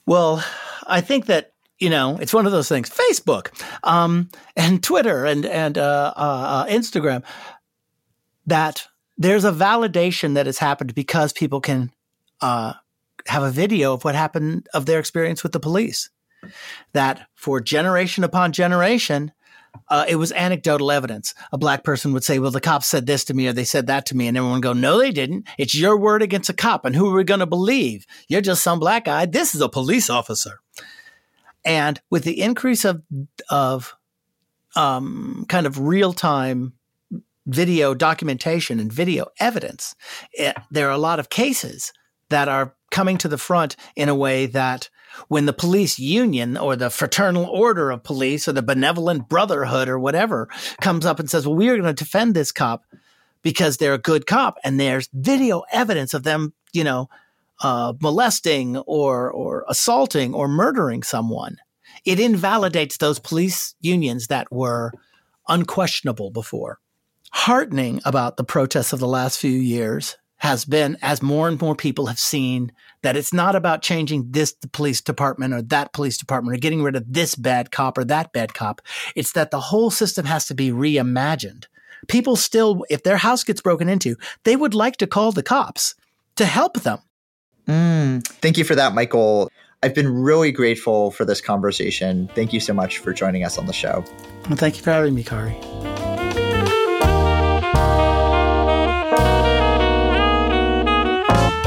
Well, 0.06 0.44
I 0.88 1.02
think 1.02 1.28
that 1.28 1.54
you 1.80 1.90
know, 1.90 2.18
it's 2.18 2.34
one 2.34 2.46
of 2.46 2.52
those 2.52 2.68
things. 2.68 2.90
Facebook 2.90 3.50
um, 3.84 4.30
and 4.56 4.84
Twitter 4.84 5.26
and 5.26 5.46
and 5.46 5.78
uh, 5.78 6.14
uh, 6.16 6.20
uh, 6.20 6.66
Instagram. 6.66 7.24
That 8.46 8.86
there's 9.18 9.46
a 9.46 9.52
validation 9.52 10.34
that 10.34 10.46
has 10.46 10.58
happened 10.58 10.94
because 10.94 11.32
people 11.32 11.62
can 11.62 11.92
uh, 12.42 12.74
have 13.28 13.44
a 13.44 13.52
video 13.52 13.94
of 13.94 14.04
what 14.04 14.16
happened 14.16 14.68
of 14.74 14.86
their 14.86 15.00
experience 15.00 15.44
with 15.44 15.52
the 15.52 15.60
police. 15.60 16.10
That 16.94 17.28
for 17.36 17.60
generation 17.60 18.24
upon 18.24 18.52
generation, 18.52 19.32
uh, 19.90 20.06
it 20.08 20.16
was 20.16 20.32
anecdotal 20.32 20.92
evidence. 20.92 21.34
A 21.52 21.58
black 21.58 21.84
person 21.84 22.14
would 22.14 22.24
say, 22.24 22.40
"Well, 22.40 22.52
the 22.52 22.62
cops 22.62 22.88
said 22.88 23.06
this 23.06 23.24
to 23.26 23.34
me, 23.34 23.48
or 23.48 23.54
they 23.54 23.66
said 23.66 23.88
that 23.88 24.06
to 24.08 24.18
me," 24.18 24.28
and 24.28 24.38
everyone 24.38 24.58
would 24.58 24.64
go, 24.64 24.74
"No, 24.74 25.00
they 25.00 25.12
didn't. 25.12 25.48
It's 25.58 25.76
your 25.76 25.98
word 25.98 26.22
against 26.22 26.50
a 26.50 26.54
cop, 26.54 26.86
and 26.86 26.96
who 26.96 27.10
are 27.10 27.18
we 27.18 27.24
going 27.24 27.40
to 27.40 27.46
believe? 27.46 28.06
You're 28.28 28.42
just 28.42 28.64
some 28.64 28.80
black 28.80 29.06
guy. 29.06 29.26
This 29.26 29.56
is 29.56 29.62
a 29.62 29.70
police 29.70 30.10
officer." 30.10 30.60
And 31.66 32.00
with 32.10 32.24
the 32.24 32.42
increase 32.42 32.86
of 32.86 33.04
of 33.50 33.96
um, 34.76 35.46
kind 35.50 35.66
of 35.66 35.80
real 35.80 36.14
time 36.14 36.74
video 37.46 37.94
documentation 37.94 38.80
and 38.80 38.94
video 38.94 39.28
evidence, 39.40 39.96
it, 40.34 40.56
there 40.72 40.88
are 40.88 40.94
a 40.94 40.98
lot 40.98 41.20
of 41.20 41.30
cases 41.30 41.92
that 42.30 42.48
are 42.48 42.76
coming 42.92 43.18
to 43.18 43.28
the 43.28 43.38
front 43.38 43.76
in 43.96 44.10
a 44.10 44.16
way 44.16 44.46
that 44.46 44.90
when 45.28 45.46
the 45.46 45.54
police 45.54 46.00
union 46.00 46.58
or 46.58 46.76
the 46.76 46.90
fraternal 46.90 47.46
order 47.46 47.92
of 47.92 48.04
police 48.04 48.48
or 48.48 48.54
the 48.54 48.62
benevolent 48.62 49.30
brotherhood 49.30 49.90
or 49.90 50.00
whatever 50.00 50.50
comes 50.82 51.06
up 51.06 51.20
and 51.20 51.30
says, 51.30 51.48
well, 51.48 51.56
we 51.56 51.70
are 51.70 51.78
going 51.78 51.94
to 51.94 52.04
defend 52.04 52.36
this 52.36 52.52
cop 52.52 52.84
because 53.42 53.78
they're 53.78 53.94
a 53.94 54.00
good 54.00 54.26
cop 54.26 54.58
and 54.64 54.80
there's 54.80 55.10
video 55.14 55.64
evidence 55.72 56.14
of 56.14 56.24
them, 56.24 56.54
you 56.74 56.84
know, 56.84 57.10
uh, 57.62 57.94
molesting 58.02 58.78
or, 58.78 59.32
or 59.32 59.66
assaulting 59.68 60.34
or 60.34 60.48
murdering 60.48 61.04
someone. 61.04 61.58
It 62.06 62.20
invalidates 62.20 62.98
those 62.98 63.20
police 63.20 63.76
unions 63.82 64.28
that 64.28 64.52
were 64.52 64.94
unquestionable 65.48 66.32
before. 66.32 66.80
Heartening 67.32 68.02
about 68.06 68.38
the 68.38 68.44
protests 68.44 68.94
of 68.94 69.00
the 69.00 69.08
last 69.08 69.38
few 69.38 69.52
years 69.52 70.18
has 70.40 70.66
been 70.66 70.98
as 71.02 71.22
more 71.22 71.48
and 71.48 71.60
more 71.62 71.76
people 71.76 72.08
have 72.08 72.20
seen 72.20 72.72
that 73.02 73.16
it's 73.16 73.34
not 73.34 73.56
about 73.56 73.82
changing 73.82 74.32
this 74.32 74.54
police 74.72 75.02
department 75.02 75.54
or 75.54 75.62
that 75.62 75.94
police 75.94 76.18
department 76.18 76.56
or 76.56 76.60
getting 76.60 76.84
rid 76.84 76.96
of 76.96 77.06
this 77.08 77.36
bad 77.36 77.72
cop 77.72 77.98
or 77.98 78.04
that 78.06 78.34
bad 78.34 78.54
cop. 78.54 78.82
It's 79.16 79.34
that 79.34 79.52
the 79.52 79.60
whole 79.60 79.92
system 79.92 80.26
has 80.26 80.48
to 80.48 80.54
be 80.54 80.72
reimagined. 80.72 81.66
People 82.08 82.36
still, 82.36 82.86
if 82.90 83.04
their 83.04 83.18
house 83.18 83.44
gets 83.44 83.62
broken 83.62 83.90
into, 83.90 84.16
they 84.44 84.56
would 84.56 84.74
like 84.74 84.98
to 84.98 85.08
call 85.08 85.32
the 85.32 85.44
cops 85.44 85.96
to 86.36 86.46
help 86.46 86.82
them. 86.82 87.00
Mm, 87.68 88.26
thank 88.26 88.58
you 88.58 88.64
for 88.64 88.76
that, 88.76 88.94
Michael. 88.94 89.52
I've 89.84 89.96
been 89.96 90.10
really 90.12 90.52
grateful 90.52 91.12
for 91.12 91.24
this 91.26 91.40
conversation. 91.40 92.30
Thank 92.36 92.52
you 92.52 92.60
so 92.60 92.74
much 92.74 92.98
for 92.98 93.14
joining 93.14 93.44
us 93.44 93.58
on 93.58 93.66
the 93.66 93.74
show. 93.74 94.04
Well, 94.48 94.58
thank 94.58 94.78
you 94.78 94.84
for 94.84 94.92
having 94.92 95.16
me, 95.16 95.24
Kari. 95.24 95.56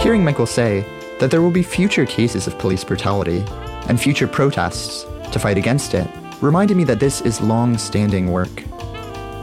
Hearing 0.02 0.24
Michael 0.24 0.46
say 0.46 0.84
that 1.20 1.30
there 1.30 1.40
will 1.40 1.52
be 1.52 1.62
future 1.62 2.04
cases 2.04 2.48
of 2.48 2.58
police 2.58 2.82
brutality 2.82 3.44
and 3.88 4.00
future 4.00 4.26
protests 4.26 5.04
to 5.30 5.38
fight 5.38 5.56
against 5.56 5.94
it 5.94 6.08
reminded 6.40 6.76
me 6.76 6.82
that 6.82 6.98
this 6.98 7.20
is 7.20 7.40
long 7.40 7.78
standing 7.78 8.32
work. 8.32 8.64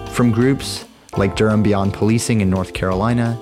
From 0.10 0.32
groups 0.32 0.84
like 1.15 1.38
Durham 1.38 1.63
Beyond 1.63 1.93
Policing 1.93 2.41
in 2.41 2.50
North 2.50 2.74
Carolina 2.74 3.39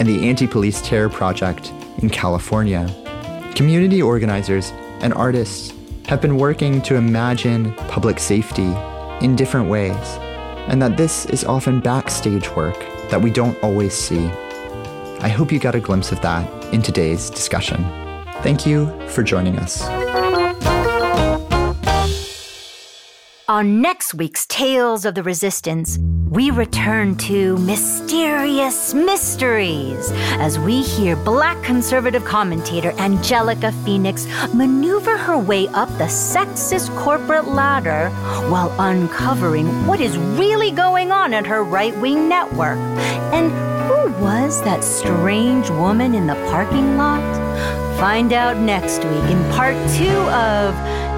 and 0.00 0.08
the 0.08 0.28
Anti 0.28 0.48
Police 0.48 0.82
Terror 0.82 1.08
Project 1.08 1.72
in 1.98 2.10
California, 2.10 2.92
community 3.54 4.02
organizers 4.02 4.72
and 5.02 5.14
artists 5.14 5.72
have 6.06 6.20
been 6.20 6.36
working 6.36 6.82
to 6.82 6.96
imagine 6.96 7.74
public 7.86 8.18
safety 8.18 8.74
in 9.24 9.36
different 9.36 9.70
ways, 9.70 10.18
and 10.66 10.82
that 10.82 10.96
this 10.96 11.26
is 11.26 11.44
often 11.44 11.78
backstage 11.78 12.50
work 12.56 12.78
that 13.08 13.22
we 13.22 13.30
don't 13.30 13.56
always 13.62 13.94
see. 13.94 14.28
I 15.26 15.28
hope 15.28 15.50
you 15.50 15.58
got 15.58 15.74
a 15.74 15.80
glimpse 15.80 16.12
of 16.12 16.20
that 16.20 16.48
in 16.72 16.82
today's 16.82 17.30
discussion. 17.30 17.78
Thank 18.44 18.64
you 18.64 18.86
for 19.08 19.24
joining 19.24 19.58
us. 19.58 19.82
On 23.48 23.80
next 23.80 24.14
week's 24.14 24.46
Tales 24.46 25.04
of 25.04 25.16
the 25.16 25.24
Resistance, 25.24 25.98
we 26.30 26.52
return 26.52 27.16
to 27.16 27.58
mysterious 27.58 28.94
mysteries 28.94 30.12
as 30.38 30.60
we 30.60 30.82
hear 30.82 31.16
black 31.16 31.60
conservative 31.64 32.24
commentator 32.24 32.92
Angelica 33.00 33.72
Phoenix 33.84 34.28
maneuver 34.54 35.16
her 35.16 35.36
way 35.36 35.66
up 35.68 35.88
the 35.98 36.04
sexist 36.04 36.96
corporate 36.96 37.48
ladder 37.48 38.10
while 38.48 38.72
uncovering 38.78 39.88
what 39.88 40.00
is 40.00 40.16
really 40.38 40.70
going 40.70 41.10
on 41.10 41.34
at 41.34 41.46
her 41.46 41.64
right 41.64 41.96
wing 41.98 42.28
network. 42.28 42.78
And 43.34 43.65
who 43.86 44.12
was 44.22 44.62
that 44.62 44.82
strange 44.82 45.70
woman 45.70 46.14
in 46.14 46.26
the 46.26 46.34
parking 46.50 46.96
lot? 46.96 47.22
Find 47.98 48.32
out 48.32 48.56
next 48.56 49.04
week 49.04 49.24
in 49.30 49.42
part 49.52 49.76
two 49.96 50.18
of 50.30 50.74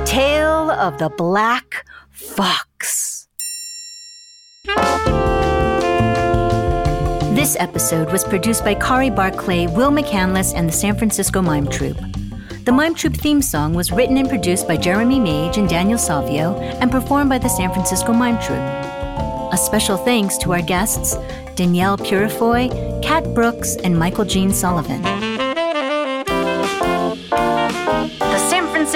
Tale 0.07 0.71
of 0.71 0.99
the 0.99 1.09
Black 1.09 1.87
Fox. 2.11 3.27
This 7.35 7.57
episode 7.59 8.13
was 8.13 8.25
produced 8.25 8.65
by 8.65 8.75
Kari 8.75 9.11
Barclay, 9.11 9.67
Will 9.67 9.91
McCandless, 9.91 10.53
and 10.55 10.69
the 10.69 10.73
San 10.73 10.97
Francisco 10.99 11.41
Mime 11.41 11.69
Troupe. 11.69 12.01
The 12.65 12.73
Mime 12.73 12.95
Troupe 12.95 13.17
theme 13.17 13.41
song 13.41 13.73
was 13.73 13.91
written 13.91 14.19
and 14.19 14.29
produced 14.29 14.69
by 14.69 14.77
Jeremy 14.77 15.19
Mage 15.19 15.57
and 15.57 15.69
Daniel 15.69 15.99
Salvio 15.99 16.61
and 16.81 16.91
performed 16.91 17.31
by 17.31 17.39
the 17.39 17.49
San 17.49 17.73
Francisco 17.73 18.13
Mime 18.13 18.39
Troupe. 18.43 18.88
Special 19.59 19.99
thanks 19.99 20.39
to 20.39 20.53
our 20.53 20.63
guests, 20.63 21.15
Danielle 21.55 21.99
Purifoy, 21.99 22.71
Cat 23.03 23.25
Brooks, 23.35 23.77
and 23.77 23.99
Michael 23.99 24.25
Gene 24.25 24.53
Sullivan. 24.53 25.28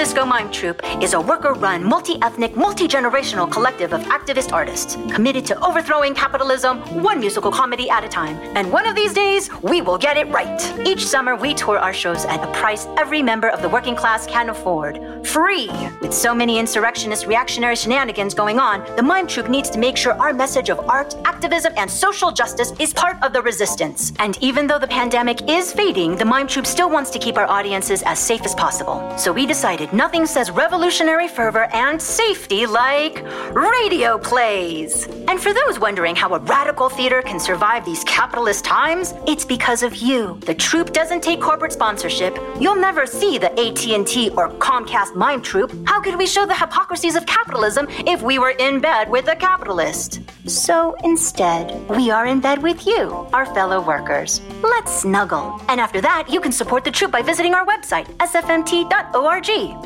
Francisco 0.03 0.25
Mime 0.25 0.51
Troupe 0.51 0.81
is 1.01 1.13
a 1.13 1.21
worker 1.21 1.53
run, 1.53 1.81
multi 1.81 2.21
ethnic, 2.21 2.57
multi 2.57 2.89
generational 2.89 3.49
collective 3.49 3.93
of 3.93 4.01
activist 4.01 4.51
artists 4.51 4.97
committed 5.13 5.45
to 5.45 5.57
overthrowing 5.65 6.13
capitalism 6.13 6.81
one 7.01 7.21
musical 7.21 7.49
comedy 7.49 7.89
at 7.89 8.03
a 8.03 8.09
time. 8.09 8.35
And 8.57 8.69
one 8.69 8.85
of 8.85 8.95
these 8.95 9.13
days, 9.13 9.49
we 9.61 9.81
will 9.81 9.97
get 9.97 10.17
it 10.17 10.27
right. 10.27 10.59
Each 10.85 11.07
summer, 11.07 11.37
we 11.37 11.53
tour 11.53 11.79
our 11.79 11.93
shows 11.93 12.25
at 12.25 12.43
a 12.43 12.51
price 12.51 12.85
every 12.97 13.21
member 13.21 13.47
of 13.47 13.61
the 13.61 13.69
working 13.69 13.95
class 13.95 14.27
can 14.27 14.49
afford 14.49 14.99
free. 15.25 15.69
With 16.01 16.13
so 16.13 16.35
many 16.35 16.59
insurrectionist, 16.59 17.25
reactionary 17.25 17.77
shenanigans 17.77 18.33
going 18.33 18.59
on, 18.59 18.83
the 18.97 19.03
Mime 19.03 19.25
Troupe 19.25 19.47
needs 19.47 19.69
to 19.69 19.79
make 19.79 19.95
sure 19.95 20.11
our 20.13 20.33
message 20.33 20.69
of 20.69 20.79
art, 20.89 21.15
activism, 21.23 21.71
and 21.77 21.89
social 21.89 22.29
justice 22.29 22.73
is 22.77 22.93
part 22.93 23.15
of 23.23 23.31
the 23.31 23.41
resistance. 23.41 24.11
And 24.19 24.37
even 24.41 24.67
though 24.67 24.79
the 24.79 24.87
pandemic 24.87 25.49
is 25.49 25.71
fading, 25.71 26.17
the 26.17 26.25
Mime 26.25 26.47
Troupe 26.47 26.65
still 26.65 26.89
wants 26.89 27.09
to 27.11 27.19
keep 27.19 27.37
our 27.37 27.47
audiences 27.47 28.03
as 28.03 28.19
safe 28.19 28.41
as 28.41 28.53
possible. 28.53 29.17
So 29.17 29.31
we 29.31 29.45
decided 29.45 29.92
nothing 29.93 30.25
says 30.25 30.49
revolutionary 30.51 31.27
fervor 31.27 31.65
and 31.73 32.01
safety 32.01 32.65
like 32.65 33.23
radio 33.53 34.17
plays. 34.17 35.05
And 35.27 35.39
for 35.39 35.53
those 35.53 35.79
wondering 35.79 36.15
how 36.15 36.33
a 36.33 36.39
radical 36.39 36.89
theater 36.89 37.21
can 37.21 37.39
survive 37.39 37.85
these 37.85 38.03
capitalist 38.03 38.65
times, 38.65 39.13
it's 39.27 39.45
because 39.45 39.83
of 39.83 39.95
you. 39.95 40.39
The 40.41 40.55
troupe 40.55 40.91
doesn't 40.91 41.21
take 41.21 41.41
corporate 41.41 41.71
sponsorship. 41.71 42.37
You'll 42.59 42.75
never 42.75 43.05
see 43.05 43.37
the 43.37 43.51
AT&T 43.51 44.31
or 44.31 44.49
Comcast 44.49 45.15
mime 45.15 45.41
troupe. 45.41 45.71
How 45.87 46.01
could 46.01 46.17
we 46.17 46.25
show 46.25 46.45
the 46.45 46.55
hypocrisies 46.55 47.15
of 47.15 47.25
capitalism 47.25 47.87
if 48.07 48.21
we 48.21 48.39
were 48.39 48.51
in 48.51 48.79
bed 48.79 49.09
with 49.09 49.27
a 49.27 49.35
capitalist? 49.35 50.21
So 50.45 50.95
instead, 51.03 51.87
we 51.89 52.11
are 52.11 52.25
in 52.25 52.41
bed 52.41 52.61
with 52.61 52.85
you, 52.85 53.27
our 53.33 53.45
fellow 53.45 53.85
workers. 53.85 54.41
Let's 54.61 54.93
snuggle. 55.01 55.61
And 55.69 55.79
after 55.79 56.01
that, 56.01 56.29
you 56.29 56.41
can 56.41 56.51
support 56.51 56.83
the 56.83 56.91
troupe 56.91 57.11
by 57.11 57.21
visiting 57.21 57.53
our 57.53 57.65
website, 57.65 58.05
sfmt.org. 58.17 59.82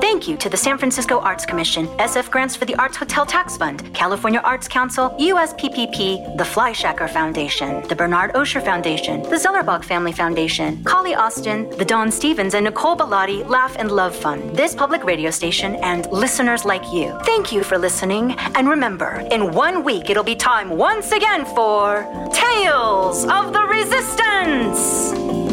Thank 0.00 0.26
you 0.26 0.36
to 0.38 0.48
the 0.48 0.56
San 0.56 0.78
Francisco 0.78 1.20
Arts 1.20 1.44
Commission, 1.44 1.86
SF 1.98 2.30
Grants 2.30 2.56
for 2.56 2.64
the 2.64 2.74
Arts 2.76 2.96
Hotel 2.96 3.26
Tax 3.26 3.58
Fund, 3.58 3.92
California 3.92 4.40
Arts 4.42 4.66
Council, 4.66 5.10
USPPP, 5.18 6.38
the 6.38 6.44
Fleischacker 6.44 7.08
Foundation, 7.08 7.86
the 7.88 7.94
Bernard 7.94 8.32
Osher 8.32 8.64
Foundation, 8.64 9.22
the 9.24 9.36
Zellerbach 9.36 9.84
Family 9.84 10.12
Foundation, 10.12 10.82
Collie 10.84 11.14
Austin, 11.14 11.68
the 11.76 11.84
Don 11.84 12.10
Stevens 12.10 12.54
and 12.54 12.64
Nicole 12.64 12.96
Bellotti 12.96 13.46
Laugh 13.46 13.76
and 13.78 13.92
Love 13.92 14.16
Fund, 14.16 14.56
this 14.56 14.74
public 14.74 15.04
radio 15.04 15.30
station, 15.30 15.76
and 15.76 16.10
listeners 16.10 16.64
like 16.64 16.82
you. 16.92 17.18
Thank 17.24 17.52
you 17.52 17.62
for 17.62 17.76
listening, 17.76 18.32
and 18.54 18.68
remember, 18.68 19.26
in 19.30 19.52
one 19.52 19.84
week 19.84 20.08
it'll 20.08 20.24
be 20.24 20.36
time 20.36 20.70
once 20.70 21.12
again 21.12 21.44
for 21.44 22.04
Tales 22.32 23.24
of 23.24 23.52
the 23.52 23.62
Resistance! 23.68 25.49